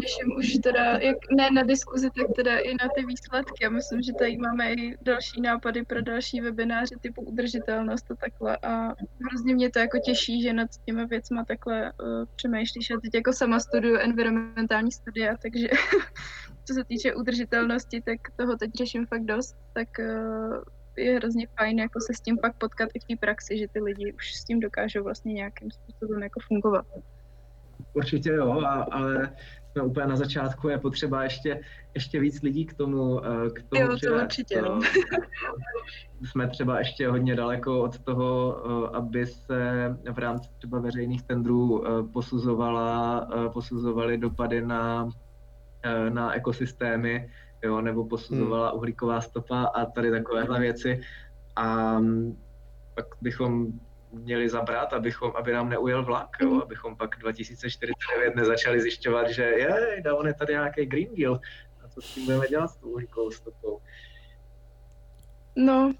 Těším 0.00 0.36
už 0.36 0.58
teda, 0.62 0.84
jak 0.84 1.16
ne 1.36 1.50
na 1.50 1.62
diskuzi, 1.62 2.10
tak 2.16 2.26
teda 2.36 2.58
i 2.58 2.74
na 2.74 2.88
ty 2.96 3.06
výsledky. 3.06 3.64
Já 3.64 3.70
myslím, 3.70 4.02
že 4.02 4.12
tady 4.18 4.36
máme 4.36 4.72
i 4.72 4.96
další 5.02 5.40
nápady 5.40 5.84
pro 5.84 6.02
další 6.02 6.40
webináře 6.40 6.96
typu 7.00 7.22
udržitelnost 7.22 8.10
a 8.10 8.14
takhle. 8.14 8.56
A 8.56 8.94
hrozně 9.28 9.54
mě 9.54 9.70
to 9.70 9.78
jako 9.78 9.98
těší, 9.98 10.42
že 10.42 10.52
nad 10.52 10.70
těma 10.84 11.04
věcma 11.04 11.44
takhle 11.44 11.92
uh, 11.92 12.24
přemýšlíš. 12.36 12.90
A 12.90 13.00
teď 13.00 13.14
jako 13.14 13.32
sama 13.32 13.60
studuju 13.60 13.96
environmentální 13.96 14.92
studia, 14.92 15.36
takže 15.42 15.68
co 16.64 16.74
se 16.74 16.84
týče 16.84 17.14
udržitelnosti, 17.14 18.00
tak 18.00 18.18
toho 18.36 18.56
teď 18.56 18.70
řeším 18.74 19.06
fakt 19.06 19.24
dost, 19.24 19.56
tak 19.72 19.88
uh, 19.98 20.62
je 20.96 21.16
hrozně 21.16 21.46
fajn 21.58 21.78
jako 21.78 22.00
se 22.00 22.14
s 22.14 22.20
tím 22.20 22.38
pak 22.38 22.58
potkat 22.58 22.88
i 22.94 23.00
v 23.00 23.04
té 23.04 23.16
praxi, 23.20 23.58
že 23.58 23.68
ty 23.68 23.80
lidi 23.80 24.12
už 24.12 24.34
s 24.34 24.44
tím 24.44 24.60
dokážou 24.60 25.04
vlastně 25.04 25.32
nějakým 25.32 25.70
způsobem 25.70 26.22
jako 26.22 26.40
fungovat. 26.48 26.86
Určitě 27.94 28.30
jo, 28.30 28.60
a, 28.60 28.82
ale 28.82 29.32
jsme 29.72 29.82
úplně 29.82 30.06
na 30.06 30.16
začátku, 30.16 30.68
je 30.68 30.78
potřeba 30.78 31.24
ještě, 31.24 31.60
ještě 31.94 32.20
víc 32.20 32.42
lidí 32.42 32.66
k 32.66 32.74
tomu, 32.74 33.24
eh, 33.24 33.50
k 33.50 33.62
tomu 33.62 33.82
jo, 33.82 33.96
to 34.04 34.14
určitě, 34.14 34.62
no. 34.62 34.80
Jsme 36.24 36.48
třeba 36.48 36.78
ještě 36.78 37.08
hodně 37.08 37.36
daleko 37.36 37.82
od 37.82 37.98
toho, 37.98 38.62
eh, 38.64 38.96
aby 38.96 39.26
se 39.26 39.90
v 40.12 40.18
rámci 40.18 40.48
třeba 40.58 40.80
veřejných 40.80 41.22
tendrů 41.22 41.84
posuzovala, 42.12 43.28
posuzovaly 43.52 44.18
dopady 44.18 44.66
na 44.66 45.08
Eh, 45.08 45.31
na 46.08 46.34
ekosystémy, 46.34 47.30
jo, 47.62 47.80
nebo 47.80 48.04
posuzovala 48.04 48.68
hmm. 48.68 48.78
uhlíková 48.78 49.20
stopa 49.20 49.64
a 49.64 49.86
tady 49.86 50.10
takovéhle 50.10 50.60
věci. 50.60 51.00
A 51.56 51.98
mm, 51.98 52.38
pak 52.94 53.06
bychom 53.20 53.66
měli 54.12 54.48
zabrat, 54.48 54.92
abychom, 54.92 55.32
aby 55.36 55.52
nám 55.52 55.68
neujel 55.68 56.04
vlak, 56.04 56.36
jo, 56.40 56.50
hmm. 56.50 56.62
abychom 56.62 56.96
pak 56.96 57.16
2049 57.18 58.36
nezačali 58.36 58.80
zjišťovat, 58.80 59.28
že 59.28 59.42
je, 59.42 60.02
on 60.14 60.26
je 60.26 60.34
tady 60.34 60.52
nějaký 60.52 60.86
Green 60.86 61.14
Deal, 61.14 61.40
a 61.84 61.88
co 61.88 62.00
s 62.00 62.14
tím 62.14 62.24
budeme 62.24 62.48
dělat 62.48 62.68
s 62.68 62.76
tou 62.76 62.88
uhlíkovou 62.88 63.30
stopou. 63.30 63.80
No, 65.56 65.92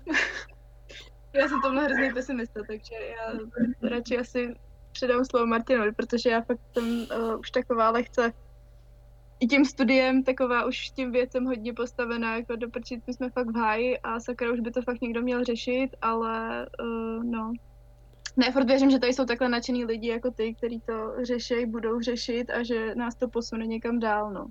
já 1.35 1.49
jsem 1.49 1.63
tomhle 1.63 1.85
hrozný 1.85 2.13
pesimista, 2.13 2.61
takže 2.67 2.95
já 2.95 3.33
radši 3.89 4.19
asi 4.19 4.55
předám 4.93 5.25
slovo 5.25 5.47
Martinovi, 5.47 5.93
protože 5.93 6.31
já 6.31 6.41
fakt 6.41 6.61
jsem 6.73 7.07
uh, 7.17 7.41
už 7.41 7.51
taková 7.51 7.91
lehce 7.91 8.33
i 9.43 9.47
tím 9.47 9.65
studiem 9.65 10.23
taková 10.23 10.65
už 10.65 10.91
tím 10.91 11.13
věcem 11.13 11.45
hodně 11.45 11.73
postavená, 11.73 12.37
jako 12.37 12.57
doprčit 12.57 13.07
my 13.07 13.13
jsme 13.13 13.31
fakt 13.31 13.51
v 13.51 13.57
háji 13.57 13.99
a 13.99 14.21
sakra 14.21 14.53
už 14.53 14.61
by 14.61 14.71
to 14.71 14.83
fakt 14.83 15.01
někdo 15.01 15.23
měl 15.23 15.45
řešit, 15.45 15.89
ale 16.03 16.67
uh, 16.83 17.25
no. 17.25 17.53
Ne, 18.37 18.53
furt 18.53 18.67
věřím, 18.67 18.91
že 18.91 18.99
tady 18.99 19.13
jsou 19.13 19.25
takhle 19.25 19.49
nadšený 19.49 19.85
lidi 19.85 20.09
jako 20.09 20.31
ty, 20.31 20.55
kteří 20.55 20.81
to 20.81 21.13
řeší, 21.23 21.67
budou 21.67 22.01
řešit 22.01 22.51
a 22.51 22.63
že 22.63 22.95
nás 22.95 23.15
to 23.15 23.29
posune 23.29 23.67
někam 23.67 23.99
dál, 23.99 24.33
no. 24.33 24.47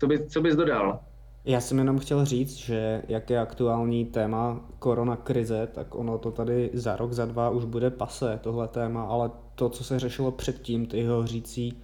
Co, 0.00 0.06
by, 0.06 0.26
co 0.28 0.40
bys 0.40 0.56
dodal? 0.56 1.00
Já 1.44 1.60
jsem 1.60 1.78
jenom 1.78 1.98
chtěl 1.98 2.24
říct, 2.24 2.54
že 2.54 3.02
jak 3.08 3.30
je 3.30 3.38
aktuální 3.38 4.04
téma 4.04 4.60
korona 4.78 5.16
krize, 5.16 5.68
tak 5.74 5.94
ono 5.94 6.18
to 6.18 6.30
tady 6.30 6.70
za 6.72 6.96
rok, 6.96 7.12
za 7.12 7.26
dva 7.26 7.50
už 7.50 7.64
bude 7.64 7.90
pase, 7.90 8.40
tohle 8.42 8.68
téma, 8.68 9.02
ale 9.02 9.30
to, 9.54 9.68
co 9.68 9.84
se 9.84 9.98
řešilo 9.98 10.30
předtím, 10.30 10.86
ty 10.86 11.04
hořící 11.04 11.82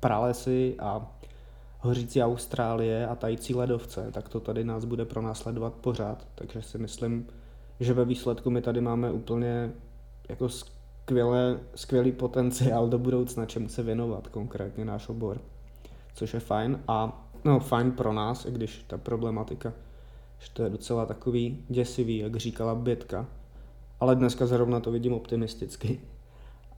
pralesy 0.00 0.76
a 0.78 1.10
hořící 1.84 2.22
Austrálie 2.22 3.06
a 3.06 3.14
tající 3.14 3.54
ledovce, 3.54 4.10
tak 4.12 4.28
to 4.28 4.40
tady 4.40 4.64
nás 4.64 4.84
bude 4.84 5.04
pronásledovat 5.04 5.74
pořád. 5.74 6.26
Takže 6.34 6.62
si 6.62 6.78
myslím, 6.78 7.26
že 7.80 7.94
ve 7.94 8.04
výsledku 8.04 8.50
my 8.50 8.62
tady 8.62 8.80
máme 8.80 9.12
úplně 9.12 9.72
jako 10.28 10.48
skvělé, 10.48 11.60
skvělý 11.74 12.12
potenciál 12.12 12.88
do 12.88 12.98
budoucna, 12.98 13.46
čemu 13.46 13.68
se 13.68 13.82
věnovat, 13.82 14.28
konkrétně 14.28 14.84
náš 14.84 15.08
obor. 15.08 15.40
Což 16.14 16.34
je 16.34 16.40
fajn 16.40 16.80
a 16.88 17.26
no 17.44 17.60
fajn 17.60 17.92
pro 17.92 18.12
nás, 18.12 18.46
i 18.46 18.50
když 18.50 18.84
ta 18.86 18.98
problematika 18.98 19.72
Že 20.38 20.48
to 20.52 20.62
je 20.62 20.70
docela 20.70 21.06
takový 21.06 21.64
děsivý, 21.68 22.18
jak 22.18 22.36
říkala 22.36 22.74
Bětka. 22.74 23.26
Ale 24.00 24.16
dneska 24.16 24.46
zrovna 24.46 24.80
to 24.80 24.90
vidím 24.90 25.12
optimisticky. 25.12 26.00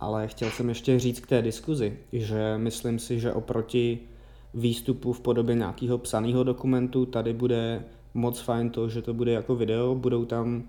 Ale 0.01 0.29
chtěl 0.29 0.51
jsem 0.51 0.69
ještě 0.69 0.99
říct 0.99 1.21
k 1.21 1.27
té 1.27 1.43
diskuzi, 1.43 1.99
že 2.13 2.59
myslím 2.59 2.99
si, 2.99 3.21
že 3.21 3.33
oproti 3.33 4.09
výstupu 4.57 5.13
v 5.13 5.21
podobě 5.21 5.55
nějakého 5.55 5.99
psaného 5.99 6.45
dokumentu. 6.45 7.07
Tady 7.07 7.33
bude 7.33 7.85
moc 8.15 8.41
fajn 8.41 8.71
to, 8.71 8.89
že 8.89 9.03
to 9.03 9.15
bude 9.15 9.33
jako 9.33 9.55
video, 9.55 9.95
budou 9.95 10.25
tam 10.25 10.65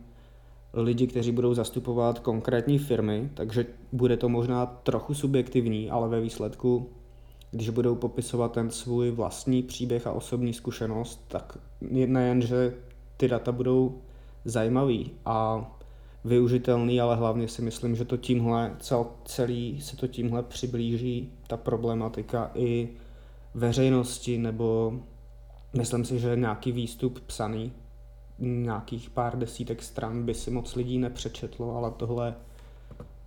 lidi, 0.73 1.07
kteří 1.07 1.31
budou 1.31 1.53
zastupovat 1.53 2.19
konkrétní 2.19 2.79
firmy, 2.79 3.29
takže 3.33 3.65
bude 3.91 4.17
to 4.17 4.29
možná 4.29 4.65
trochu 4.65 5.13
subjektivní, 5.13 5.89
ale 5.89 6.09
ve 6.09 6.21
výsledku, 6.21 6.89
když 7.51 7.69
budou 7.69 7.95
popisovat 7.95 8.51
ten 8.51 8.71
svůj 8.71 9.11
vlastní 9.11 9.63
příběh 9.63 10.07
a 10.07 10.11
osobní 10.11 10.53
zkušenost, 10.53 11.25
tak 11.27 11.57
nejen, 11.81 12.41
že 12.41 12.73
ty 13.17 13.27
data 13.27 13.51
budou 13.51 14.01
zajímavý 14.45 15.11
a 15.25 15.67
využitelný, 16.25 17.01
ale 17.01 17.15
hlavně 17.15 17.47
si 17.47 17.61
myslím, 17.61 17.95
že 17.95 18.05
to 18.05 18.17
tímhle, 18.17 18.75
cel, 18.79 19.05
celý 19.25 19.81
se 19.81 19.97
to 19.97 20.07
tímhle 20.07 20.43
přiblíží 20.43 21.31
ta 21.47 21.57
problematika 21.57 22.51
i 22.55 22.89
veřejnosti, 23.57 24.37
nebo 24.37 24.99
myslím 25.77 26.05
si, 26.05 26.19
že 26.19 26.35
nějaký 26.35 26.71
výstup 26.71 27.19
psaný 27.19 27.73
nějakých 28.39 29.09
pár 29.09 29.37
desítek 29.37 29.83
stran 29.83 30.25
by 30.25 30.33
si 30.33 30.51
moc 30.51 30.75
lidí 30.75 30.97
nepřečetlo, 30.97 31.75
ale 31.75 31.91
tohle 31.91 32.35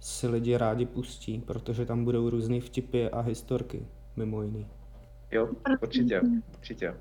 si 0.00 0.28
lidi 0.28 0.56
rádi 0.56 0.86
pustí, 0.86 1.38
protože 1.46 1.86
tam 1.86 2.04
budou 2.04 2.30
různé 2.30 2.60
vtipy 2.60 3.08
a 3.08 3.20
historky, 3.20 3.86
mimo 4.16 4.42
jiný. 4.42 4.66
Jo, 5.30 5.48
určitě, 5.82 6.20
určitě. 6.58 6.94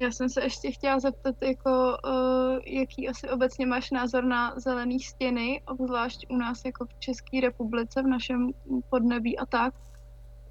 Já 0.00 0.10
jsem 0.10 0.28
se 0.28 0.42
ještě 0.42 0.70
chtěla 0.70 1.00
zeptat, 1.00 1.42
jako, 1.42 1.70
uh, 1.70 2.58
jaký 2.66 3.08
asi 3.08 3.30
obecně 3.30 3.66
máš 3.66 3.90
názor 3.90 4.24
na 4.24 4.54
zelené 4.56 4.98
stěny, 4.98 5.62
obzvlášť 5.66 6.26
u 6.30 6.36
nás 6.36 6.64
jako 6.64 6.84
v 6.84 6.94
České 6.98 7.40
republice, 7.40 8.02
v 8.02 8.06
našem 8.06 8.50
podnebí 8.90 9.38
a 9.38 9.46
tak. 9.46 9.74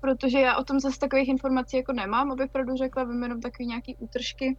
Protože 0.02 0.40
já 0.40 0.58
o 0.58 0.64
tom 0.64 0.80
zase 0.80 1.00
takových 1.00 1.30
informací 1.30 1.78
jako 1.78 1.94
nemám, 1.94 2.32
abych 2.32 2.52
pravdu 2.52 2.76
řekla, 2.76 3.04
vím 3.04 3.24
jenom 3.24 3.42
takový 3.42 3.68
nějaký 3.68 3.96
útržky 3.96 4.58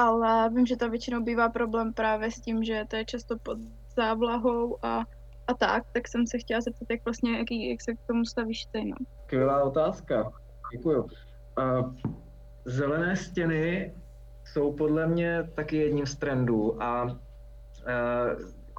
ale 0.00 0.50
vím, 0.50 0.66
že 0.66 0.76
to 0.76 0.90
většinou 0.90 1.22
bývá 1.22 1.48
problém 1.48 1.92
právě 1.92 2.30
s 2.30 2.40
tím, 2.40 2.64
že 2.64 2.84
to 2.88 2.96
je 2.96 3.04
často 3.04 3.38
pod 3.38 3.58
závlahou 3.96 4.84
a, 4.84 5.04
a 5.46 5.54
tak, 5.58 5.84
tak 5.92 6.08
jsem 6.08 6.26
se 6.26 6.38
chtěla 6.38 6.60
zeptat, 6.60 6.90
jak 6.90 7.04
vlastně, 7.04 7.38
jaký, 7.38 7.70
jak 7.70 7.82
se 7.82 7.94
k 7.94 8.06
tomu 8.06 8.24
stavíš 8.24 8.64
ty, 8.64 8.84
no. 8.84 8.96
Skvělá 9.24 9.62
otázka, 9.62 10.32
děkuju. 10.72 11.02
Uh, 11.02 11.94
zelené 12.64 13.16
stěny 13.16 13.94
jsou 14.44 14.72
podle 14.72 15.06
mě 15.06 15.50
taky 15.54 15.76
jedním 15.76 16.06
z 16.06 16.16
trendů 16.16 16.82
a 16.82 17.16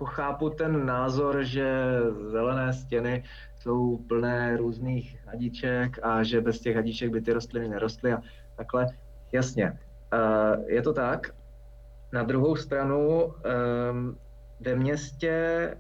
jako 0.02 0.06
chápu 0.06 0.50
ten 0.50 0.86
názor, 0.86 1.44
že 1.44 1.98
zelené 2.32 2.74
stěny 2.74 3.24
jsou 3.60 3.98
plné 3.98 4.58
různých 4.58 5.18
hadiček 5.26 6.00
a 6.04 6.24
že 6.24 6.42
bez 6.42 6.60
těch 6.60 6.76
hadiček 6.76 7.12
by 7.12 7.22
ty 7.22 7.34
rostliny 7.34 7.70
nerostly 7.70 8.14
a 8.14 8.22
takhle. 8.56 8.88
Jasně, 9.32 9.80
je 10.66 10.82
to 10.82 10.94
tak. 10.94 11.32
Na 12.14 12.24
druhou 12.24 12.56
stranu 12.56 13.34
ehm, 13.44 14.18
ve 14.60 14.76
městě 14.76 15.78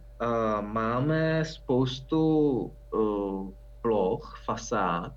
máme 0.62 1.46
spoustu 1.46 2.72
ploch, 3.82 4.38
fasád, 4.46 5.14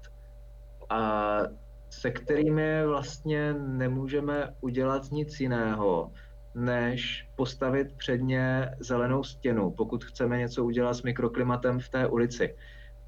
se 1.90 2.10
kterými 2.10 2.86
vlastně 2.86 3.52
nemůžeme 3.52 4.54
udělat 4.60 5.10
nic 5.10 5.40
jiného, 5.40 6.10
než 6.54 7.28
postavit 7.36 7.92
před 7.96 8.18
ně 8.18 8.70
zelenou 8.80 9.24
stěnu, 9.24 9.70
pokud 9.70 10.04
chceme 10.04 10.38
něco 10.38 10.64
udělat 10.64 10.94
s 10.94 11.02
mikroklimatem 11.02 11.80
v 11.80 11.88
té 11.88 12.06
ulici. 12.06 12.56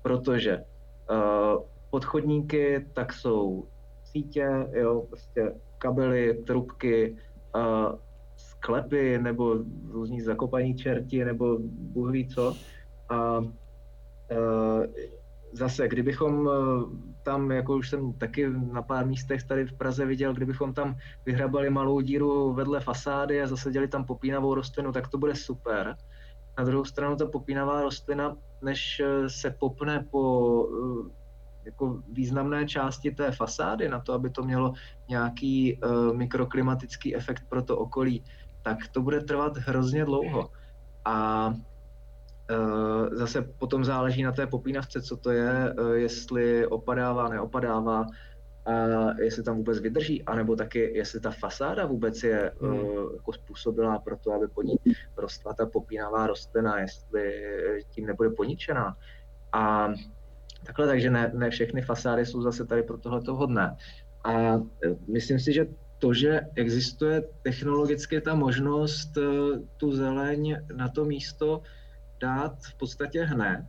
Protože 0.03 0.59
uh, 1.11 1.63
podchodníky 1.91 2.87
tak 2.93 3.13
jsou 3.13 3.69
sítě, 4.05 4.49
jo, 4.73 5.01
prostě 5.09 5.53
kabely, 5.79 6.43
trubky, 6.47 7.17
uh, 7.57 7.99
sklepy 8.37 9.19
nebo 9.19 9.59
různí 9.91 10.21
zakopaní 10.21 10.75
čerti 10.75 11.25
nebo 11.25 11.59
bůh 11.69 12.13
co. 12.35 12.55
A 13.09 13.39
uh, 13.39 14.85
zase, 15.57 15.89
kdybychom 15.89 16.51
tam, 17.23 17.51
jako 17.51 17.77
už 17.77 17.91
jsem 17.91 18.13
taky 18.13 18.51
na 18.73 18.83
pár 18.83 19.07
místech 19.07 19.45
tady 19.45 19.67
v 19.67 19.73
Praze 19.73 20.07
viděl, 20.07 20.35
kdybychom 20.35 20.75
tam 20.75 20.97
vyhrabali 21.27 21.71
malou 21.71 22.01
díru 22.01 22.53
vedle 22.53 22.81
fasády 22.81 23.43
a 23.43 23.47
zasadili 23.47 23.89
tam 23.89 24.05
popínavou 24.05 24.55
rostlinu, 24.55 24.93
tak 24.93 25.09
to 25.09 25.19
bude 25.19 25.35
super. 25.35 25.97
Na 26.59 26.65
druhou 26.65 26.85
stranu 26.85 27.17
ta 27.17 27.27
popínavá 27.27 27.83
rostlina, 27.83 28.37
než 28.63 29.03
se 29.29 29.51
popne 29.51 30.07
po 30.11 30.69
jako 31.65 32.03
významné 32.13 32.67
části 32.67 33.11
té 33.11 33.33
fasády 33.33 33.89
na 33.89 34.01
to, 34.01 34.13
aby 34.13 34.31
to 34.31 34.43
mělo 34.43 34.73
nějaký 35.09 35.81
mikroklimatický 36.13 37.17
efekt 37.17 37.43
pro 37.49 37.63
to 37.63 37.79
okolí, 37.79 38.25
tak 38.63 38.79
to 38.93 39.03
bude 39.03 39.21
trvat 39.21 39.57
hrozně 39.57 40.05
dlouho. 40.05 40.51
A 41.05 41.55
zase 43.13 43.43
potom 43.43 43.85
záleží 43.85 44.23
na 44.23 44.33
té 44.33 44.47
popínavce, 44.47 45.03
co 45.03 45.17
to 45.17 45.31
je, 45.31 45.75
uh, 45.79 45.93
jestli 45.93 46.67
opadává, 46.67 47.29
neopadává, 47.29 48.07
a 48.67 49.21
jestli 49.21 49.43
tam 49.43 49.57
vůbec 49.57 49.81
vydrží, 49.81 50.23
anebo 50.23 50.57
taky, 50.57 50.93
jestli 50.95 51.21
ta 51.21 51.31
fasáda 51.31 51.87
vůbec 51.87 52.23
je 52.23 52.53
hmm. 52.61 52.79
uh, 52.79 53.13
jako 53.15 53.33
způsobilá 53.33 53.99
pro 53.99 54.17
to, 54.17 54.33
aby 54.33 54.49
po 54.49 54.63
ní 54.63 54.77
rostla 55.17 55.53
ta 55.53 55.67
popínavá 55.67 56.27
rostlina, 56.27 56.81
jestli 56.81 57.33
tím 57.91 58.07
nebude 58.07 58.31
poničená. 58.31 58.97
A 59.53 59.89
Takhle, 60.67 60.87
takže 60.87 61.11
ne, 61.11 61.31
ne 61.35 61.51
všechny 61.51 61.83
fasády 61.83 62.27
jsou 62.27 62.43
zase 62.43 62.67
tady 62.67 62.83
pro 62.83 62.99
tohle 62.99 63.21
hodné. 63.27 63.77
A 64.25 64.61
myslím 65.09 65.39
si, 65.39 65.53
že 65.53 65.67
to, 65.99 66.15
že 66.15 66.41
existuje 66.55 67.23
technologicky 67.43 68.21
ta 68.21 68.35
možnost 68.35 69.19
tu 69.77 69.93
zeleň 69.93 70.57
na 70.75 70.89
to 70.89 71.05
místo 71.05 71.63
dát 72.21 72.57
v 72.63 72.75
podstatě 72.75 73.25
hned 73.25 73.67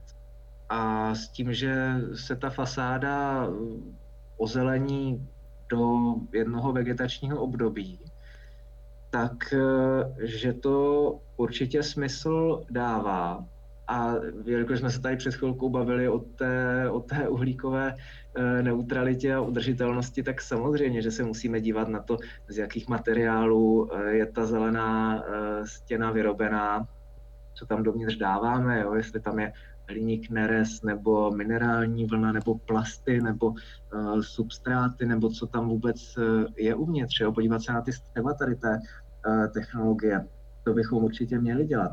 a 0.69 1.15
s 1.15 1.27
tím, 1.29 1.53
že 1.53 1.95
se 2.15 2.35
ta 2.35 2.49
fasáda 2.49 3.45
e, 3.45 3.49
ozelení 4.37 5.27
do 5.69 6.15
jednoho 6.33 6.71
vegetačního 6.71 7.41
období, 7.41 7.99
tak 9.09 9.53
že 10.19 10.53
to 10.53 11.19
určitě 11.37 11.83
smysl 11.83 12.65
dává. 12.69 13.45
A 13.87 14.13
jelikož 14.45 14.79
jsme 14.79 14.89
se 14.89 15.01
tady 15.01 15.15
před 15.15 15.35
chvilkou 15.35 15.69
bavili 15.69 16.09
o 16.09 16.19
té, 16.19 16.89
o 16.89 16.99
té 16.99 17.29
uhlíkové 17.29 17.95
e, 18.35 18.63
neutralitě 18.63 19.35
a 19.35 19.41
udržitelnosti, 19.41 20.23
tak 20.23 20.41
samozřejmě, 20.41 21.01
že 21.01 21.11
se 21.11 21.23
musíme 21.23 21.61
dívat 21.61 21.87
na 21.87 21.99
to, 21.99 22.17
z 22.47 22.57
jakých 22.57 22.87
materiálů 22.87 23.89
je 24.09 24.25
ta 24.25 24.45
zelená 24.45 25.23
stěna 25.65 26.11
vyrobená, 26.11 26.87
co 27.57 27.65
tam 27.65 27.83
dovnitř 27.83 28.15
dáváme, 28.17 28.79
jo? 28.79 28.93
jestli 28.93 29.19
tam 29.19 29.39
je 29.39 29.53
hliník, 29.89 30.29
neres, 30.29 30.81
nebo 30.81 31.31
minerální 31.31 32.05
vlna, 32.05 32.31
nebo 32.31 32.57
plasty, 32.57 33.21
nebo 33.21 33.47
uh, 33.47 34.21
substráty, 34.21 35.05
nebo 35.05 35.29
co 35.29 35.47
tam 35.47 35.69
vůbec 35.69 36.15
je 36.57 36.75
uvnitř. 36.75 37.19
Jo? 37.19 37.31
Podívat 37.31 37.61
se 37.61 37.73
na 37.73 37.81
ty 37.81 37.93
střeva 37.93 38.33
tady 38.33 38.55
té 38.55 38.79
uh, 39.27 39.47
technologie. 39.47 40.27
To 40.63 40.73
bychom 40.73 41.03
určitě 41.03 41.39
měli 41.39 41.65
dělat 41.65 41.91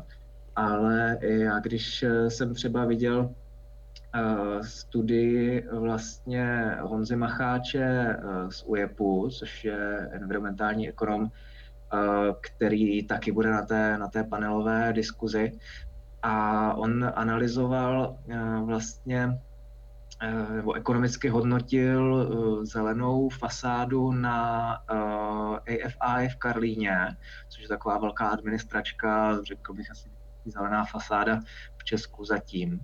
ale 0.55 1.17
já 1.21 1.59
když 1.59 2.05
jsem 2.27 2.53
třeba 2.53 2.85
viděl 2.85 3.19
uh, 3.19 4.61
studii 4.61 5.67
vlastně 5.71 6.75
Honzy 6.81 7.15
Macháče 7.15 8.17
uh, 8.17 8.49
z 8.49 8.63
UEPu, 8.63 9.29
což 9.29 9.65
je 9.65 10.09
environmentální 10.11 10.89
ekonom, 10.89 11.21
uh, 11.21 11.29
který 12.41 13.07
taky 13.07 13.31
bude 13.31 13.51
na 13.51 13.61
té, 13.61 13.97
na 13.97 14.07
té 14.07 14.23
panelové 14.23 14.93
diskuzi. 14.93 15.51
A 16.21 16.73
on 16.73 17.11
analyzoval 17.15 18.17
vlastně 18.65 19.39
nebo 20.55 20.73
ekonomicky 20.73 21.29
hodnotil 21.29 22.29
zelenou 22.65 23.29
fasádu 23.29 24.11
na 24.11 24.69
AFI 25.77 26.29
v 26.29 26.35
Karlíně, 26.35 27.17
což 27.49 27.61
je 27.61 27.67
taková 27.67 27.97
velká 27.97 28.27
administračka, 28.27 29.43
řekl 29.43 29.73
bych 29.73 29.91
asi 29.91 30.09
zelená 30.45 30.85
fasáda 30.85 31.39
v 31.77 31.83
Česku 31.83 32.25
zatím. 32.25 32.79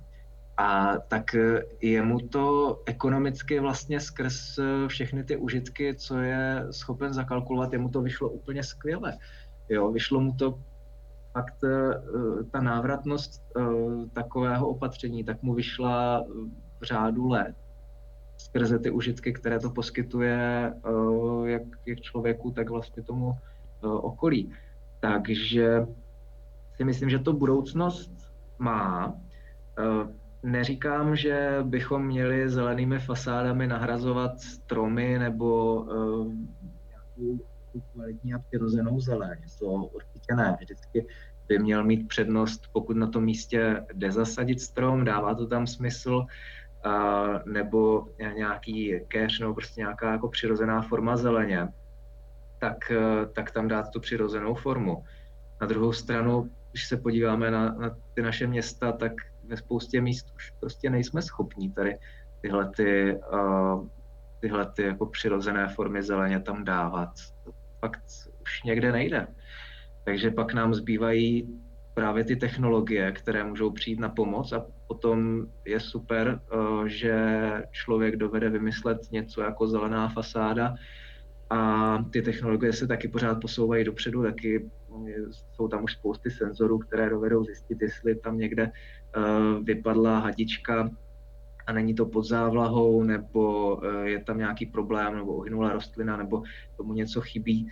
A 0.62 0.98
tak 1.08 1.36
e, 1.36 1.64
je 1.82 2.02
mu 2.02 2.20
to 2.20 2.78
ekonomicky 2.86 3.60
vlastně 3.60 4.00
skrz 4.00 4.58
e, 4.58 4.88
všechny 4.88 5.24
ty 5.24 5.38
užitky, 5.38 5.96
co 5.96 6.18
je 6.18 6.68
schopen 6.72 7.14
zakalkulovat, 7.14 7.74
jemu 7.74 7.90
to 7.90 8.02
vyšlo 8.02 8.30
úplně 8.30 8.64
skvěle. 8.64 9.18
Jo, 9.70 9.92
vyšlo 9.92 10.20
mu 10.20 10.34
to 10.34 10.60
fakt 11.34 11.64
e, 11.64 11.94
ta 12.52 12.62
návratnost 12.62 13.42
takového 14.14 14.68
opatření, 14.68 15.24
tak 15.24 15.42
mu 15.42 15.54
vyšla 15.54 16.26
v 16.80 16.84
řádu 16.84 17.28
let 17.28 17.56
skrze 18.38 18.80
ty 18.80 18.92
užitky, 18.92 19.34
které 19.34 19.60
to 19.60 19.70
poskytuje 19.70 20.74
jak, 21.46 21.62
jak 21.86 22.00
člověku, 22.00 22.52
tak 22.52 22.70
vlastně 22.70 23.04
tomu 23.04 23.34
okolí. 23.82 24.52
Takže 25.00 25.86
si 26.76 26.84
myslím, 26.84 27.10
že 27.10 27.20
to 27.20 27.34
budoucnost 27.34 28.12
má. 28.60 29.14
Neříkám, 30.44 31.16
že 31.16 31.58
bychom 31.64 32.06
měli 32.06 32.50
zelenými 32.50 33.00
fasádami 33.00 33.68
nahrazovat 33.68 34.40
stromy 34.40 35.20
nebo 35.20 35.86
nějakou 36.90 37.46
kvalitní 37.94 38.34
a 38.34 38.40
přirozenou 38.40 39.00
zeleň. 39.00 39.40
To 39.60 39.66
určitě 39.66 40.36
ne. 40.36 40.58
Vždycky 40.60 41.08
by 41.48 41.60
měl 41.60 41.84
mít 41.84 42.08
přednost, 42.08 42.62
pokud 42.74 42.98
na 42.98 43.08
tom 43.08 43.24
místě 43.24 43.86
jde 43.94 44.12
zasadit 44.12 44.62
strom, 44.62 45.06
dává 45.06 45.36
to 45.36 45.48
tam 45.48 45.68
smysl, 45.68 46.26
nebo 47.46 48.08
nějaký 48.36 49.00
keř, 49.08 49.40
nebo 49.40 49.54
prostě 49.54 49.82
nějaká 49.82 50.12
jako 50.12 50.28
přirozená 50.28 50.82
forma 50.82 51.18
zeleně, 51.18 51.68
tak, 52.60 52.92
tak 53.34 53.52
tam 53.52 53.68
dát 53.68 53.90
tu 53.90 54.00
přirozenou 54.00 54.56
formu. 54.56 55.04
Na 55.62 55.68
druhou 55.68 55.94
stranu, 55.94 56.52
když 56.72 56.88
se 56.88 56.98
podíváme 56.98 57.52
na, 57.52 57.72
na 57.72 57.98
ty 58.14 58.22
naše 58.22 58.48
města, 58.48 58.92
tak 58.92 59.12
ve 59.52 59.58
spoustě 59.58 60.02
míst 60.02 60.34
už 60.36 60.52
prostě 60.60 60.90
nejsme 60.90 61.22
schopní 61.22 61.72
tady 61.72 61.98
tyhle, 62.42 62.70
ty, 62.76 63.18
uh, 63.34 63.88
tyhle 64.40 64.72
ty 64.76 64.84
jako 64.84 65.06
přirozené 65.06 65.68
formy 65.68 66.04
zeleně 66.04 66.40
tam 66.40 66.64
dávat. 66.64 67.10
To 67.44 67.52
fakt 67.80 68.04
už 68.42 68.64
někde 68.64 68.92
nejde. 68.92 69.28
Takže 70.06 70.32
pak 70.32 70.54
nám 70.54 70.74
zbývají 70.74 71.60
právě 71.94 72.24
ty 72.24 72.36
technologie, 72.36 73.12
které 73.12 73.44
můžou 73.44 73.72
přijít 73.72 74.00
na 74.00 74.10
pomoc 74.10 74.52
a 74.52 74.66
potom 74.88 75.48
je 75.66 75.80
super, 75.80 76.40
uh, 76.54 76.86
že 76.86 77.16
člověk 77.72 78.16
dovede 78.16 78.50
vymyslet 78.50 79.12
něco 79.12 79.42
jako 79.42 79.68
zelená 79.68 80.10
fasáda 80.10 80.76
a 81.52 81.98
ty 82.12 82.22
technologie 82.22 82.74
se 82.74 82.88
taky 82.88 83.08
pořád 83.08 83.42
posouvají 83.42 83.84
dopředu, 83.84 84.24
taky 84.24 84.70
jsou 85.52 85.68
tam 85.68 85.84
už 85.84 85.94
spousty 85.94 86.32
senzorů, 86.32 86.80
které 86.80 87.10
dovedou 87.10 87.44
zjistit, 87.44 87.82
jestli 87.82 88.16
tam 88.16 88.38
někde 88.38 88.72
vypadla 89.64 90.20
hadička 90.20 90.90
a 91.68 91.74
není 91.74 91.94
to 91.94 92.06
pod 92.06 92.24
závlahou, 92.24 93.04
nebo 93.04 93.76
uh, 93.76 93.84
je 94.04 94.24
tam 94.24 94.38
nějaký 94.38 94.66
problém, 94.66 95.16
nebo 95.16 95.34
uhynula 95.34 95.74
rostlina, 95.74 96.18
nebo 96.18 96.44
tomu 96.78 96.94
něco 96.94 97.22
chybí. 97.22 97.70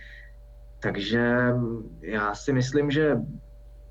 Takže 0.82 1.52
já 2.00 2.34
si 2.34 2.52
myslím, 2.52 2.90
že 2.90 3.16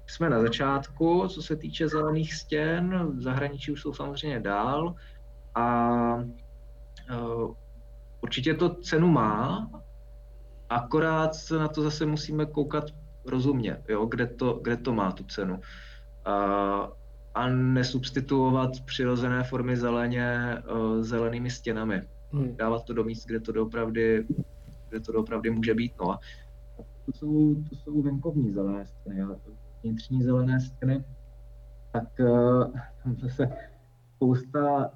jsme 0.07 0.29
na 0.29 0.41
začátku, 0.41 1.27
co 1.27 1.41
se 1.41 1.55
týče 1.55 1.87
zelených 1.87 2.33
stěn, 2.33 3.11
v 3.17 3.21
zahraničí 3.21 3.71
už 3.71 3.81
jsou 3.81 3.93
samozřejmě 3.93 4.39
dál 4.39 4.95
a 5.55 6.15
uh, 6.15 7.53
určitě 8.21 8.53
to 8.53 8.69
cenu 8.69 9.07
má, 9.07 9.69
akorát 10.69 11.35
se 11.35 11.57
na 11.57 11.67
to 11.67 11.81
zase 11.81 12.05
musíme 12.05 12.45
koukat 12.45 12.83
rozumně, 13.25 13.83
jo, 13.87 14.05
kde, 14.05 14.27
to, 14.27 14.59
kde 14.63 14.77
to 14.77 14.93
má 14.93 15.11
tu 15.11 15.23
cenu. 15.23 15.59
A, 17.39 17.47
nesubstituovat 17.47 18.69
přirozené 18.85 19.43
formy 19.43 19.77
zeleně 19.77 20.57
uh, 20.73 21.01
zelenými 21.01 21.49
stěnami. 21.49 22.01
Hmm. 22.31 22.55
Dávat 22.55 22.83
to 22.83 22.93
do 22.93 23.03
míst, 23.03 23.25
kde 23.25 23.39
to 23.39 23.51
doopravdy, 23.51 24.25
kde 24.89 24.99
to 24.99 25.11
doopravdy 25.11 25.49
může 25.49 25.73
být. 25.73 25.93
No 26.01 26.11
a 26.11 26.19
to 27.05 27.11
jsou, 27.13 27.55
to 27.69 27.75
jsou 27.75 28.01
venkovní 28.01 28.51
zelené 28.51 28.85
stěny, 28.85 29.21
ale 29.21 29.35
vnitřní 29.83 30.23
zelené 30.23 30.59
stěny, 30.59 31.03
tak 31.93 32.09
uh, 32.19 32.73
tam 33.03 33.15
zase 33.15 33.49
spousta 34.15 34.91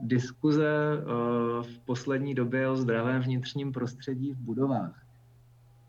diskuze 0.00 0.70
uh, 0.98 1.62
v 1.62 1.78
poslední 1.78 2.34
době 2.34 2.68
o 2.68 2.76
zdravém 2.76 3.22
vnitřním 3.22 3.72
prostředí 3.72 4.32
v 4.32 4.38
budovách. 4.38 5.02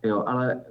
Jo, 0.04 0.24
ale 0.28 0.62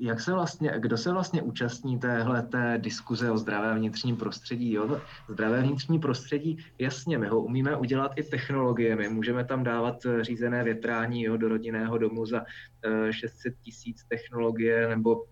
jak 0.00 0.20
se 0.20 0.32
vlastně, 0.32 0.72
kdo 0.78 0.96
se 0.96 1.12
vlastně 1.12 1.42
účastní 1.42 1.98
téhle 1.98 2.42
té 2.42 2.78
diskuze 2.78 3.30
o 3.30 3.38
zdravém 3.38 3.76
vnitřním 3.76 4.16
prostředí? 4.16 4.72
Jo? 4.72 5.00
Zdravé 5.28 5.62
vnitřní 5.62 5.98
prostředí, 5.98 6.58
jasně, 6.78 7.18
my 7.18 7.26
ho 7.26 7.40
umíme 7.40 7.76
udělat 7.76 8.12
i 8.16 8.22
technologiemi. 8.22 9.08
Můžeme 9.08 9.44
tam 9.44 9.64
dávat 9.64 10.06
eh, 10.06 10.24
řízené 10.24 10.64
větrání 10.64 11.22
jo, 11.22 11.36
do 11.36 11.48
rodinného 11.48 11.98
domu 11.98 12.26
za 12.26 12.44
600 13.10 13.52
eh, 13.52 13.56
tisíc 13.62 14.04
technologie 14.04 14.88
nebo, 14.88 15.24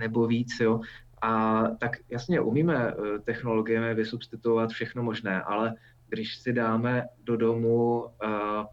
nebo 0.00 0.26
víc. 0.26 0.60
Jo? 0.60 0.80
A 1.22 1.62
tak 1.78 1.96
jasně, 2.08 2.40
umíme 2.40 2.92
eh, 2.92 3.18
technologiemi 3.18 3.94
vysubstituovat 3.94 4.70
všechno 4.70 5.02
možné, 5.02 5.42
ale 5.42 5.74
když 6.08 6.36
si 6.36 6.52
dáme 6.52 7.06
do 7.24 7.36
domu 7.36 8.06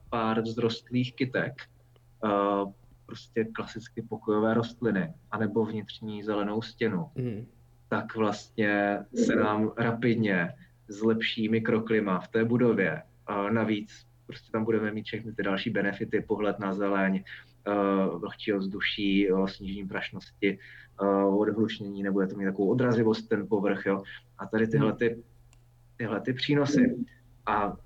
pár 0.09 0.41
vzrostlých 0.41 1.15
kytek, 1.15 1.53
prostě 3.07 3.45
klasicky 3.45 4.01
pokojové 4.01 4.53
rostliny, 4.53 5.13
anebo 5.31 5.65
vnitřní 5.65 6.23
zelenou 6.23 6.61
stěnu, 6.61 7.09
mm. 7.15 7.45
tak 7.89 8.15
vlastně 8.15 8.99
se 9.25 9.35
nám 9.35 9.71
rapidně 9.77 10.53
zlepší 10.87 11.49
mikroklima 11.49 12.19
v 12.19 12.27
té 12.27 12.45
budově. 12.45 13.01
A 13.27 13.49
navíc 13.49 14.07
prostě 14.27 14.51
tam 14.51 14.63
budeme 14.63 14.91
mít 14.91 15.05
všechny 15.05 15.33
ty 15.33 15.43
další 15.43 15.69
benefity, 15.69 16.21
pohled 16.21 16.59
na 16.59 16.73
zeleň, 16.73 17.23
uh, 17.67 18.19
vlhčí 18.19 18.53
ovzduší, 18.53 19.27
snížení 19.45 19.87
prašnosti, 19.87 20.59
uh, 21.01 21.41
odhlušnění, 21.41 22.03
nebude 22.03 22.27
to 22.27 22.35
mít 22.35 22.45
takovou 22.45 22.69
odrazivost 22.69 23.29
ten 23.29 23.47
povrch, 23.47 23.85
jo. 23.85 24.03
A 24.37 24.45
tady 24.45 24.67
tyhle, 24.67 24.93
ty, 24.93 25.23
tyhle 25.97 26.21
ty 26.21 26.33
přínosy. 26.33 26.95
A 27.45 27.77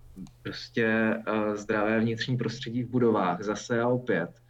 prostě 0.42 1.16
uh, 1.28 1.56
zdravé 1.56 2.00
vnitřní 2.00 2.38
prostředí 2.38 2.84
v 2.84 2.90
budovách 2.90 3.42
zase 3.42 3.82
a 3.82 3.88
opět 3.88 4.41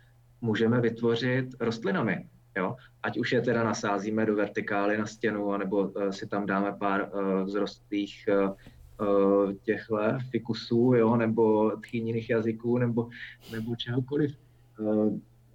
můžeme 0.42 0.82
vytvořit 0.82 1.48
rostlinami. 1.60 2.28
Jo? 2.58 2.76
Ať 3.04 3.18
už 3.18 3.32
je 3.32 3.42
teda 3.42 3.64
nasázíme 3.64 4.26
do 4.26 4.36
vertikály 4.36 4.98
na 4.98 5.06
stěnu, 5.06 5.52
anebo 5.52 5.88
uh, 5.88 6.10
si 6.10 6.28
tam 6.28 6.46
dáme 6.46 6.74
pár 6.74 7.10
uh, 7.14 7.46
vzrostlých 7.46 8.30
uh, 8.30 9.54
těchto 9.64 9.98
fikusů, 10.32 10.94
jo? 10.96 11.16
nebo 11.16 11.72
tchýniných 11.78 12.30
jazyků, 12.30 12.78
nebo, 12.78 13.10
nebo 13.52 13.76
čehokoliv. 13.76 14.32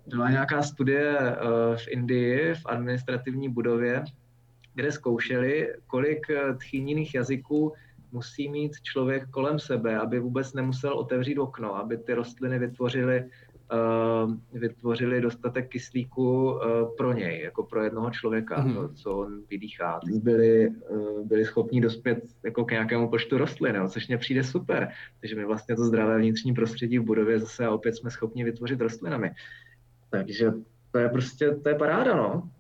Byla 0.07 0.31
nějaká 0.31 0.63
studie 0.63 1.37
v 1.77 1.89
Indii, 1.89 2.55
v 2.55 2.67
administrativní 2.67 3.49
budově, 3.49 4.05
kde 4.75 4.93
zkoušeli, 4.93 5.75
kolik 5.87 6.27
tchýniných 6.59 7.15
jazyků 7.15 7.73
musí 8.13 8.49
mít 8.49 8.73
člověk 8.83 9.31
kolem 9.31 9.59
sebe, 9.59 9.99
aby 9.99 10.21
vůbec 10.21 10.53
nemusel 10.53 10.93
otevřít 10.93 11.39
okno, 11.39 11.77
aby 11.77 11.99
ty 11.99 12.15
rostliny 12.15 12.59
vytvořily 12.59 13.25
vytvořili 14.53 15.21
dostatek 15.21 15.69
kyslíku 15.69 16.51
uh, 16.51 16.61
pro 16.97 17.13
něj, 17.13 17.43
jako 17.43 17.63
pro 17.63 17.85
jednoho 17.85 18.11
člověka, 18.11 18.63
mm. 18.63 18.75
to, 18.75 18.89
co 18.89 19.17
on 19.17 19.43
vydýchá. 19.51 20.01
Byli, 20.23 20.69
uh, 20.69 21.27
byli 21.27 21.45
schopni 21.45 21.81
dospět 21.81 22.19
jako 22.45 22.65
k 22.65 22.71
nějakému 22.71 23.09
počtu 23.09 23.39
rostlin, 23.39 23.77
no, 23.77 23.89
což 23.89 24.09
mě 24.09 24.19
přijde 24.19 24.45
super. 24.45 24.89
Takže 25.21 25.37
my 25.37 25.45
vlastně 25.45 25.77
to 25.77 25.85
zdravé 25.85 26.19
vnitřní 26.19 26.55
prostředí 26.55 26.99
v 26.99 27.05
budově 27.05 27.39
zase 27.39 27.67
a 27.67 27.71
opět 27.71 27.97
jsme 27.97 28.11
schopni 28.11 28.45
vytvořit 28.45 28.81
rostlinami. 28.81 29.31
Takže 30.11 30.53
to 30.91 30.99
je 30.99 31.09
prostě, 31.09 31.55
to 31.55 31.69
je 31.69 31.75
paráda, 31.75 32.17
no. 32.17 32.51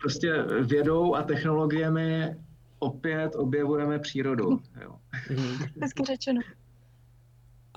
Prostě 0.00 0.32
vědou 0.62 1.14
a 1.14 1.22
technologiemi 1.22 2.36
opět 2.78 3.36
objevujeme 3.36 3.98
přírodu. 3.98 4.60
Jo. 4.82 4.94
Hezky 5.82 6.04
řečeno. 6.04 6.40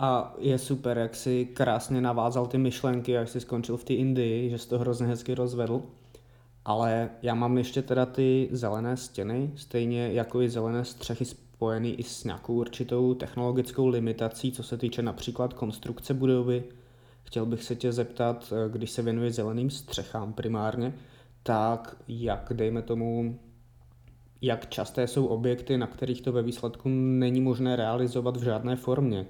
A 0.04 0.34
je 0.38 0.58
super, 0.58 0.98
jak 0.98 1.16
si 1.16 1.46
krásně 1.46 2.02
navázal 2.02 2.48
ty 2.48 2.58
myšlenky, 2.58 3.12
jak 3.12 3.30
si 3.30 3.40
skončil 3.40 3.78
v 3.78 3.84
té 3.84 3.94
Indii, 3.94 4.50
že 4.50 4.58
jsi 4.58 4.70
to 4.70 4.80
hrozně 4.80 5.08
hezky 5.08 5.36
rozvedl. 5.36 5.82
Ale 6.66 7.10
já 7.22 7.36
mám 7.36 7.58
ještě 7.58 7.82
teda 7.82 8.06
ty 8.06 8.50
zelené 8.52 8.98
stěny, 8.98 9.52
stejně 9.56 10.14
jako 10.14 10.42
i 10.42 10.50
zelené 10.50 10.86
střechy 10.86 11.26
spojený 11.26 11.94
i 11.94 12.04
s 12.04 12.24
nějakou 12.24 12.54
určitou 12.54 13.14
technologickou 13.14 13.88
limitací, 13.88 14.52
co 14.52 14.64
se 14.64 14.78
týče 14.78 15.02
například 15.02 15.54
konstrukce 15.54 16.14
budovy. 16.14 16.64
Chtěl 17.24 17.46
bych 17.46 17.64
se 17.64 17.76
tě 17.76 17.92
zeptat, 17.92 18.54
když 18.70 18.92
se 18.92 19.02
věnuje 19.02 19.32
zeleným 19.32 19.70
střechám 19.70 20.34
primárně, 20.34 20.94
tak 21.44 21.98
jak, 22.08 22.54
dejme 22.56 22.82
tomu, 22.82 23.40
jak 24.42 24.70
časté 24.70 25.08
jsou 25.08 25.26
objekty, 25.26 25.78
na 25.78 25.88
kterých 25.88 26.22
to 26.22 26.32
ve 26.32 26.44
výsledku 26.44 26.90
není 26.94 27.42
možné 27.42 27.76
realizovat 27.76 28.38
v 28.38 28.44
žádné 28.44 28.76
formě 28.76 29.26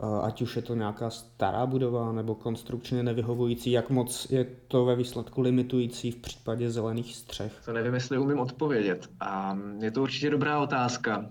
ať 0.00 0.42
už 0.42 0.56
je 0.56 0.62
to 0.62 0.74
nějaká 0.74 1.10
stará 1.10 1.66
budova 1.66 2.12
nebo 2.12 2.34
konstrukčně 2.34 3.02
nevyhovující, 3.02 3.70
jak 3.70 3.90
moc 3.90 4.30
je 4.30 4.44
to 4.68 4.84
ve 4.84 4.96
výsledku 4.96 5.40
limitující 5.40 6.10
v 6.10 6.16
případě 6.16 6.70
zelených 6.70 7.16
střech? 7.16 7.62
To 7.64 7.72
nevím, 7.72 7.94
jestli 7.94 8.18
umím 8.18 8.38
odpovědět. 8.38 9.08
A 9.20 9.58
je 9.80 9.90
to 9.90 10.02
určitě 10.02 10.30
dobrá 10.30 10.60
otázka. 10.60 11.30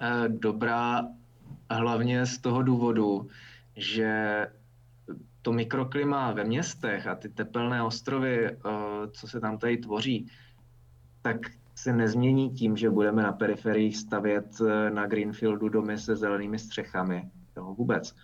E, 0.00 0.28
dobrá 0.28 1.02
hlavně 1.70 2.26
z 2.26 2.38
toho 2.38 2.62
důvodu, 2.62 3.28
že 3.76 4.46
to 5.42 5.52
mikroklima 5.52 6.32
ve 6.32 6.44
městech 6.44 7.06
a 7.06 7.14
ty 7.14 7.28
tepelné 7.28 7.82
ostrovy, 7.82 8.46
e, 8.46 8.56
co 9.12 9.28
se 9.28 9.40
tam 9.40 9.58
tady 9.58 9.76
tvoří, 9.76 10.26
tak 11.22 11.36
se 11.74 11.92
nezmění 11.92 12.50
tím, 12.50 12.76
že 12.76 12.90
budeme 12.90 13.22
na 13.22 13.32
periferiích 13.32 13.96
stavět 13.96 14.46
na 14.90 15.06
Greenfieldu 15.06 15.68
domy 15.68 15.98
se 15.98 16.16
zelenými 16.16 16.58
střechami 16.58 17.30
jo, 17.56 17.74
vůbec. 17.78 18.14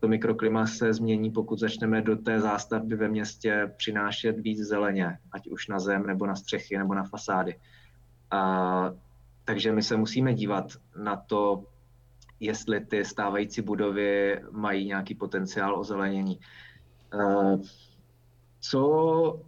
to 0.00 0.08
mikroklima 0.08 0.66
se 0.66 0.92
změní, 0.92 1.30
pokud 1.30 1.58
začneme 1.58 2.02
do 2.02 2.16
té 2.16 2.40
zástavby 2.40 2.96
ve 2.96 3.08
městě 3.08 3.72
přinášet 3.76 4.38
víc 4.38 4.58
zeleně, 4.58 5.18
ať 5.32 5.48
už 5.48 5.68
na 5.68 5.78
zem, 5.78 6.06
nebo 6.06 6.26
na 6.26 6.36
střechy, 6.36 6.78
nebo 6.78 6.94
na 6.94 7.04
fasády. 7.04 7.58
A, 8.30 8.92
takže 9.44 9.72
my 9.72 9.82
se 9.82 9.96
musíme 9.96 10.34
dívat 10.34 10.66
na 10.96 11.16
to, 11.16 11.64
jestli 12.40 12.80
ty 12.80 13.04
stávající 13.04 13.62
budovy 13.62 14.40
mají 14.50 14.86
nějaký 14.86 15.14
potenciál 15.14 15.80
ozelenění. 15.80 16.40
Co 18.60 19.40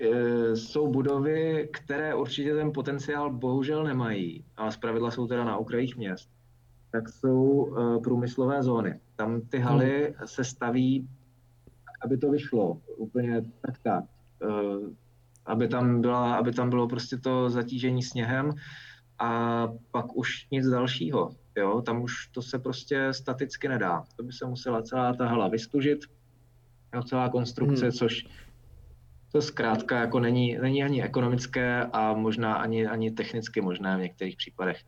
e, 0.00 0.56
jsou 0.56 0.92
budovy, 0.92 1.68
které 1.72 2.14
určitě 2.14 2.54
ten 2.54 2.72
potenciál 2.72 3.30
bohužel 3.30 3.84
nemají, 3.84 4.44
ale 4.56 4.72
zpravidla 4.72 5.10
jsou 5.10 5.26
teda 5.26 5.44
na 5.44 5.56
okrajích 5.56 5.96
měst, 5.96 6.30
tak 6.92 7.08
jsou 7.08 7.68
e, 7.76 8.00
průmyslové 8.00 8.62
zóny. 8.62 9.00
Tam 9.16 9.40
ty 9.40 9.58
haly 9.58 10.14
hmm. 10.18 10.28
se 10.28 10.44
staví, 10.44 11.08
aby 12.04 12.18
to 12.18 12.30
vyšlo 12.30 12.80
úplně 12.96 13.42
tak 13.60 13.78
tak. 13.82 14.04
E, 14.42 14.46
aby 15.46 15.68
tam, 15.68 16.00
byla, 16.00 16.34
aby 16.36 16.52
tam 16.52 16.70
bylo 16.70 16.88
prostě 16.88 17.16
to 17.16 17.50
zatížení 17.50 18.02
sněhem 18.02 18.52
a 19.18 19.68
pak 19.90 20.16
už 20.16 20.46
nic 20.50 20.66
dalšího. 20.66 21.30
Jo? 21.56 21.82
Tam 21.82 22.02
už 22.02 22.26
to 22.26 22.42
se 22.42 22.58
prostě 22.58 23.12
staticky 23.12 23.68
nedá. 23.68 24.04
To 24.16 24.22
by 24.22 24.32
se 24.32 24.46
musela 24.46 24.82
celá 24.82 25.12
ta 25.12 25.26
hala 25.26 25.48
vystužit, 25.48 25.98
jo, 26.94 27.02
celá 27.02 27.28
konstrukce, 27.28 27.84
hmm. 27.84 27.92
což 27.92 28.24
to 29.32 29.42
zkrátka 29.42 30.00
jako 30.00 30.20
není, 30.20 30.58
není 30.58 30.84
ani 30.84 31.02
ekonomické 31.02 31.84
a 31.92 32.14
možná 32.14 32.54
ani, 32.54 32.86
ani 32.86 33.10
technicky 33.10 33.60
možné 33.60 33.96
v 33.96 34.00
některých 34.00 34.36
případech. 34.36 34.84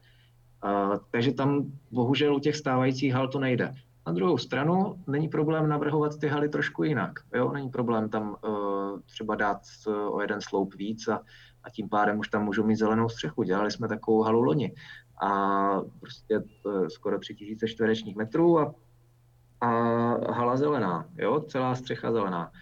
Uh, 0.65 0.97
takže 1.11 1.33
tam 1.33 1.73
bohužel 1.91 2.37
u 2.37 2.39
těch 2.39 2.57
stávajících 2.57 3.13
hal 3.13 3.29
to 3.29 3.39
nejde. 3.39 3.75
Na 4.07 4.13
druhou 4.13 4.39
stranu 4.39 5.03
není 5.07 5.29
problém 5.29 5.69
navrhovat 5.69 6.19
ty 6.19 6.29
haly 6.29 6.49
trošku 6.49 6.85
jinak. 6.85 7.13
Jo? 7.35 7.53
Není 7.53 7.71
problém 7.71 8.09
tam 8.09 8.37
uh, 8.49 9.01
třeba 9.01 9.35
dát 9.35 9.61
uh, 9.87 10.17
o 10.17 10.21
jeden 10.21 10.41
sloup 10.41 10.75
víc 10.75 11.09
a, 11.09 11.21
a 11.63 11.71
tím 11.71 11.89
pádem 11.89 12.19
už 12.19 12.29
tam 12.29 12.45
můžou 12.45 12.65
mít 12.65 12.77
zelenou 12.77 13.09
střechu. 13.09 13.43
Dělali 13.43 13.71
jsme 13.71 13.89
takovou 13.89 14.23
halu 14.23 14.43
loni 14.43 14.75
a 15.23 15.81
prostě 16.01 16.39
uh, 16.39 16.87
skoro 16.87 17.19
3000 17.19 17.69
čtverečních 17.69 18.17
metrů 18.17 18.59
a, 18.59 18.75
a 19.61 19.69
hala 20.33 20.57
zelená, 20.57 21.09
jo? 21.17 21.41
celá 21.41 21.75
střecha 21.75 22.13
zelená. 22.13 22.53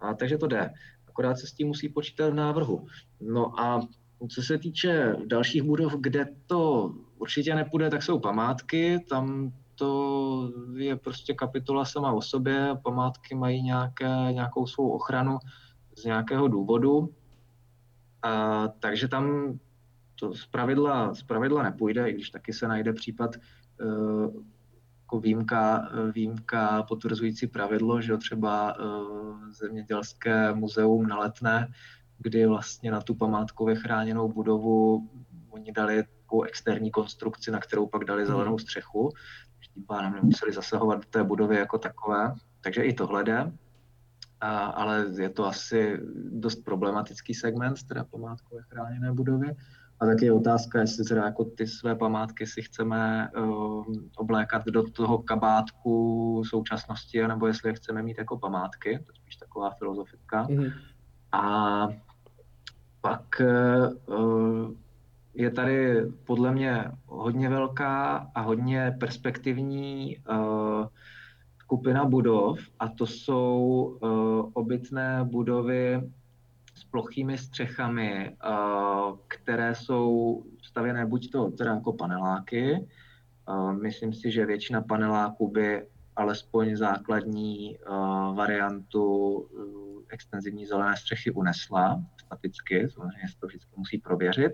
A, 0.00 0.14
takže 0.14 0.38
to 0.38 0.46
jde 0.46 0.70
akorát 1.12 1.38
se 1.38 1.46
s 1.46 1.52
tím 1.52 1.66
musí 1.66 1.88
počítat 1.88 2.30
v 2.30 2.34
návrhu. 2.34 2.86
No 3.20 3.60
a 3.60 3.80
co 4.28 4.42
se 4.42 4.58
týče 4.58 5.16
dalších 5.26 5.62
budov, 5.62 5.94
kde 6.00 6.26
to 6.46 6.94
určitě 7.22 7.54
nepůjde, 7.54 7.90
tak 7.90 8.02
jsou 8.02 8.18
památky. 8.18 9.04
Tam 9.08 9.52
to 9.74 10.52
je 10.76 10.96
prostě 10.96 11.34
kapitola 11.34 11.84
sama 11.84 12.12
o 12.12 12.22
sobě. 12.22 12.74
Památky 12.82 13.34
mají 13.34 13.62
nějaké, 13.62 14.08
nějakou 14.32 14.66
svou 14.66 14.90
ochranu 14.90 15.38
z 15.98 16.04
nějakého 16.04 16.48
důvodu. 16.48 17.14
A, 18.22 18.68
takže 18.68 19.08
tam 19.08 19.54
to 20.20 20.34
z 20.34 20.46
pravidla, 20.46 21.14
z 21.14 21.22
pravidla 21.22 21.62
nepůjde, 21.62 22.10
i 22.10 22.14
když 22.14 22.30
taky 22.30 22.52
se 22.52 22.68
najde 22.68 22.92
případ 22.92 23.30
uh, 23.36 24.34
jako 25.00 25.20
výjimka, 25.20 25.88
výjimka 26.14 26.82
potvrzující 26.82 27.46
pravidlo, 27.46 28.00
že 28.00 28.16
třeba 28.16 28.78
uh, 28.78 29.36
zemědělské 29.50 30.54
muzeum 30.54 31.06
na 31.06 31.18
Letné, 31.18 31.68
kdy 32.18 32.46
vlastně 32.46 32.90
na 32.90 33.00
tu 33.00 33.14
památkově 33.14 33.74
chráněnou 33.74 34.32
budovu 34.32 35.08
oni 35.50 35.72
dali 35.72 36.04
takovou 36.32 36.42
externí 36.42 36.90
konstrukci, 36.90 37.50
na 37.50 37.60
kterou 37.60 37.86
pak 37.86 38.04
dali 38.04 38.26
zelenou 38.26 38.58
střechu, 38.58 39.10
tím 39.74 39.84
pádem 39.84 40.14
nemuseli 40.14 40.52
zasahovat 40.52 40.94
do 40.94 41.08
té 41.10 41.24
budovy 41.24 41.56
jako 41.56 41.78
takové. 41.78 42.34
Takže 42.60 42.82
i 42.82 42.92
tohle 42.92 43.24
jde, 43.24 43.52
a, 44.40 44.66
ale 44.66 45.06
je 45.18 45.28
to 45.28 45.46
asi 45.46 46.00
dost 46.30 46.64
problematický 46.64 47.34
segment, 47.34 47.82
teda 47.88 48.04
památkové 48.04 48.62
chráněné 48.62 49.12
budovy. 49.12 49.56
A 50.00 50.06
taky 50.06 50.24
je 50.24 50.32
otázka, 50.32 50.80
jestli 50.80 51.04
teda 51.04 51.24
jako 51.24 51.44
ty 51.44 51.66
své 51.66 51.94
památky 51.94 52.46
si 52.46 52.62
chceme 52.62 53.28
uh, 53.36 53.84
oblékat 54.16 54.64
do 54.66 54.90
toho 54.90 55.18
kabátku 55.18 56.42
současnosti, 56.46 57.28
nebo 57.28 57.46
jestli 57.46 57.68
je 57.68 57.74
chceme 57.74 58.02
mít 58.02 58.18
jako 58.18 58.38
památky, 58.38 58.98
to 58.98 59.12
je 59.12 59.16
spíš 59.16 59.36
taková 59.36 59.70
filozofická. 59.70 60.46
Mm-hmm. 60.46 60.72
A 61.32 61.88
pak 63.00 63.42
uh, 64.06 64.82
je 65.34 65.50
tady 65.50 66.06
podle 66.24 66.52
mě 66.52 66.84
hodně 67.06 67.48
velká 67.48 68.30
a 68.34 68.40
hodně 68.40 68.96
perspektivní 69.00 70.16
uh, 70.30 70.86
skupina 71.58 72.04
budov 72.04 72.58
a 72.78 72.88
to 72.88 73.06
jsou 73.06 73.58
uh, 74.02 74.50
obytné 74.52 75.20
budovy 75.24 76.10
s 76.74 76.84
plochými 76.84 77.38
střechami, 77.38 78.36
které 79.28 79.74
jsou 79.74 80.42
stavěné 80.62 81.06
buď 81.06 81.30
to 81.30 81.50
teda 81.50 81.74
jako 81.74 81.92
paneláky, 81.92 82.88
myslím 83.82 84.12
si, 84.12 84.30
že 84.30 84.46
většina 84.46 84.80
paneláků 84.80 85.50
by 85.50 85.86
alespoň 86.16 86.76
základní 86.76 87.78
variantu 88.34 89.04
uh, 89.04 90.02
extenzivní 90.08 90.66
zelené 90.66 90.96
střechy 90.96 91.30
unesla 91.30 92.02
staticky, 92.24 92.88
samozřejmě 92.90 93.28
se 93.28 93.40
to 93.40 93.46
vždycky 93.46 93.70
musí 93.76 93.98
prověřit, 93.98 94.52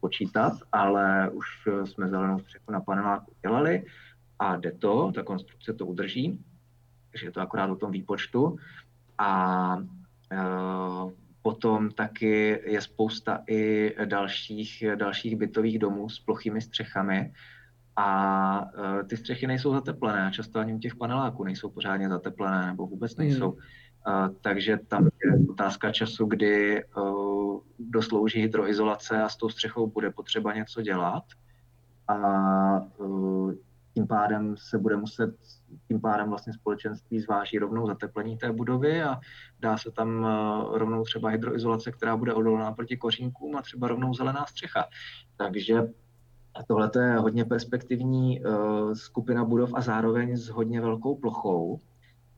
počítat, 0.00 0.52
ale 0.72 1.30
už 1.30 1.46
jsme 1.84 2.08
zelenou 2.08 2.38
střechu 2.38 2.72
na 2.72 2.80
paneláku 2.80 3.32
dělali 3.42 3.84
a 4.38 4.56
jde 4.56 4.72
to, 4.72 5.12
ta 5.14 5.22
konstrukce 5.22 5.72
to 5.72 5.86
udrží, 5.86 6.44
takže 7.10 7.26
je 7.26 7.32
to 7.32 7.40
akorát 7.40 7.70
o 7.70 7.76
tom 7.76 7.90
výpočtu. 7.90 8.56
A 9.18 9.76
uh, 9.76 11.12
Potom 11.48 11.90
taky 11.90 12.60
je 12.66 12.80
spousta 12.80 13.42
i 13.48 13.94
dalších, 14.04 14.84
dalších 14.94 15.36
bytových 15.36 15.78
domů 15.78 16.08
s 16.08 16.20
plochými 16.20 16.60
střechami 16.60 17.32
a 17.96 18.70
e, 19.00 19.04
ty 19.04 19.16
střechy 19.16 19.46
nejsou 19.46 19.72
zateplené. 19.72 20.30
Často 20.34 20.58
ani 20.58 20.74
u 20.74 20.78
těch 20.78 20.96
paneláků 20.96 21.44
nejsou 21.44 21.70
pořádně 21.70 22.08
zateplené 22.08 22.66
nebo 22.66 22.86
vůbec 22.86 23.16
hmm. 23.16 23.28
nejsou. 23.28 23.50
Hmm. 23.50 23.60
Takže 24.40 24.78
tam 24.88 25.04
je 25.04 25.50
otázka 25.50 25.92
času, 25.92 26.26
kdy 26.26 26.84
uh, 26.84 27.60
doslouží 27.78 28.40
hydroizolace 28.40 29.22
a 29.22 29.28
s 29.28 29.36
tou 29.36 29.48
střechou 29.48 29.86
bude 29.86 30.10
potřeba 30.10 30.54
něco 30.54 30.82
dělat. 30.82 31.24
A 32.08 32.16
uh, 32.98 33.52
tím 33.94 34.06
pádem 34.06 34.56
se 34.56 34.78
bude 34.78 34.96
muset, 34.96 35.34
tím 35.88 36.00
pádem 36.00 36.28
vlastně 36.28 36.52
společenství 36.52 37.20
zváží 37.20 37.58
rovnou 37.58 37.86
zateplení 37.86 38.38
té 38.38 38.52
budovy 38.52 39.02
a 39.02 39.20
dá 39.60 39.76
se 39.78 39.90
tam 39.90 40.26
eh, 40.26 40.78
rovnou 40.78 41.04
třeba 41.04 41.28
hydroizolace, 41.28 41.92
která 41.92 42.16
bude 42.16 42.34
odolná 42.34 42.72
proti 42.72 42.96
kořínkům 42.96 43.56
a 43.56 43.62
třeba 43.62 43.88
rovnou 43.88 44.14
zelená 44.14 44.46
střecha. 44.46 44.84
Takže 45.36 45.82
tohle 46.68 46.90
je 46.98 47.18
hodně 47.18 47.44
perspektivní 47.44 48.42
skupina 48.92 49.44
budov 49.44 49.70
a 49.74 49.80
zároveň 49.80 50.36
s 50.36 50.48
hodně 50.48 50.80
velkou 50.80 51.16
plochou. 51.16 51.78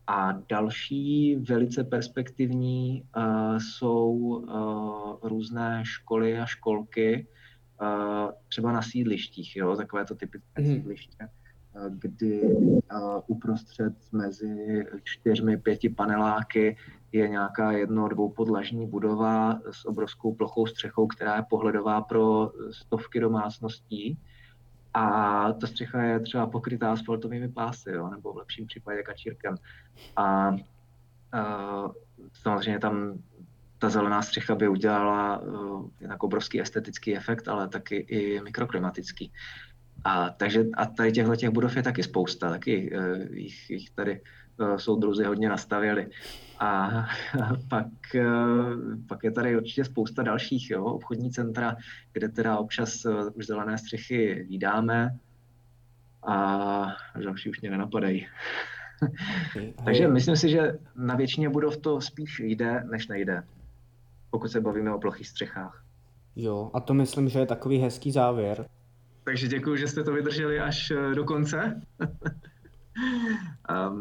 A 0.06 0.32
další 0.48 1.36
velice 1.36 1.84
perspektivní 1.84 3.04
uh, 3.16 3.58
jsou 3.58 4.10
uh, 4.12 5.28
různé 5.28 5.82
školy 5.84 6.38
a 6.38 6.46
školky, 6.46 7.26
uh, 7.82 8.30
třeba 8.48 8.72
na 8.72 8.82
sídlištích, 8.82 9.56
jo, 9.56 9.76
takové 9.76 10.04
to 10.04 10.14
typické 10.14 10.62
mm. 10.62 10.74
sídliště 10.74 11.28
kdy 11.88 12.56
uprostřed 13.26 13.94
mezi 14.12 14.84
čtyřmi, 15.04 15.56
pěti 15.56 15.88
paneláky 15.88 16.76
je 17.12 17.28
nějaká 17.28 17.72
jedno, 17.72 18.08
dvoupodlažní 18.08 18.86
budova 18.86 19.60
s 19.70 19.84
obrovskou 19.84 20.34
plochou 20.34 20.66
střechou, 20.66 21.06
která 21.06 21.36
je 21.36 21.42
pohledová 21.50 22.00
pro 22.00 22.52
stovky 22.70 23.20
domácností. 23.20 24.18
A 24.94 25.52
ta 25.52 25.66
střecha 25.66 26.02
je 26.02 26.20
třeba 26.20 26.46
pokrytá 26.46 26.92
asfaltovými 26.92 27.48
pásy, 27.48 27.90
jo, 27.90 28.08
nebo 28.10 28.32
v 28.32 28.36
lepším 28.36 28.66
případě 28.66 29.02
kačírkem. 29.02 29.56
A, 30.16 30.22
a 30.26 30.54
samozřejmě 32.32 32.78
tam 32.78 33.18
ta 33.78 33.88
zelená 33.88 34.22
střecha 34.22 34.54
by 34.54 34.68
udělala 34.68 35.38
uh, 35.38 35.88
jednak 36.00 36.22
obrovský 36.22 36.60
estetický 36.60 37.16
efekt, 37.16 37.48
ale 37.48 37.68
taky 37.68 37.96
i 37.96 38.40
mikroklimatický. 38.40 39.32
A, 40.04 40.30
takže, 40.30 40.64
a 40.74 40.86
tady 40.86 41.12
těchto 41.12 41.36
těch 41.36 41.50
budov 41.50 41.76
je 41.76 41.82
taky 41.82 42.02
spousta, 42.02 42.50
taky 42.50 42.96
uh, 42.96 43.34
jich, 43.34 43.70
jich 43.70 43.90
tady 43.90 44.20
soudruzi 44.76 45.24
hodně 45.24 45.48
nastavili. 45.48 46.06
A, 46.58 46.90
pak, 47.68 47.86
uh, 48.14 48.74
pak 49.08 49.24
je 49.24 49.30
tady 49.30 49.56
určitě 49.56 49.84
spousta 49.84 50.22
dalších 50.22 50.70
jo, 50.70 50.84
obchodní 50.84 51.30
centra, 51.30 51.76
kde 52.12 52.28
teda 52.28 52.58
občas 52.58 53.04
uh, 53.04 53.28
už 53.34 53.46
zelené 53.46 53.78
střechy 53.78 54.46
vydáme 54.48 55.18
a 56.28 56.86
další 57.24 57.50
už 57.50 57.60
mě 57.60 57.70
nenapadají. 57.70 58.26
Takže 59.84 60.08
myslím 60.08 60.36
si, 60.36 60.48
že 60.48 60.78
na 60.96 61.16
většině 61.16 61.48
budov 61.48 61.76
to 61.76 62.00
spíš 62.00 62.40
jde, 62.40 62.84
než 62.90 63.08
nejde, 63.08 63.42
pokud 64.30 64.48
se 64.48 64.60
bavíme 64.60 64.94
o 64.94 64.98
plochých 64.98 65.28
střechách. 65.28 65.84
Jo, 66.36 66.70
a 66.74 66.80
to 66.80 66.94
myslím, 66.94 67.28
že 67.28 67.38
je 67.38 67.46
takový 67.46 67.78
hezký 67.78 68.12
závěr. 68.12 68.66
Takže 69.24 69.48
děkuji, 69.48 69.76
že 69.76 69.88
jste 69.88 70.04
to 70.04 70.12
vydrželi 70.12 70.60
až 70.60 70.90
eh, 70.90 71.14
do 71.14 71.24
konce. 71.24 71.82
A 73.68 73.92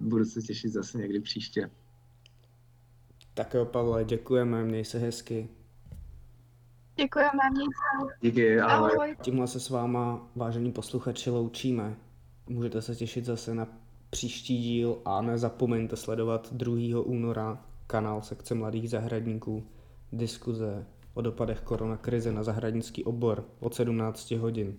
budu 0.00 0.24
se 0.24 0.42
těšit 0.42 0.72
zase 0.72 0.98
někdy 0.98 1.20
příště. 1.20 1.70
Tak 3.34 3.54
jo, 3.54 3.64
Pavle, 3.64 4.04
děkujeme, 4.04 4.64
měj 4.64 4.84
se 4.84 4.98
hezky. 4.98 5.48
Děkujeme, 6.96 7.50
mějte 7.52 7.72
se. 7.72 8.14
Díky, 8.20 8.60
ahoj. 8.60 8.90
Ahoj. 8.94 9.16
Tímhle 9.22 9.46
se 9.46 9.60
s 9.60 9.70
váma, 9.70 10.28
vážení 10.36 10.72
posluchači, 10.72 11.30
loučíme. 11.30 11.96
Můžete 12.46 12.82
se 12.82 12.96
těšit 12.96 13.24
zase 13.24 13.54
na 13.54 13.68
příští 14.10 14.58
díl 14.62 14.98
a 15.04 15.22
nezapomeňte 15.22 15.96
sledovat 15.96 16.52
2. 16.52 17.00
února 17.00 17.64
kanál 17.86 18.22
sekce 18.22 18.54
mladých 18.54 18.90
zahradníků, 18.90 19.66
diskuze 20.12 20.86
o 21.14 21.22
dopadech 21.22 21.60
koronakrize 21.60 22.32
na 22.32 22.42
zahradnický 22.42 23.04
obor 23.04 23.44
od 23.60 23.74
17 23.74 24.30
hodin. 24.30 24.76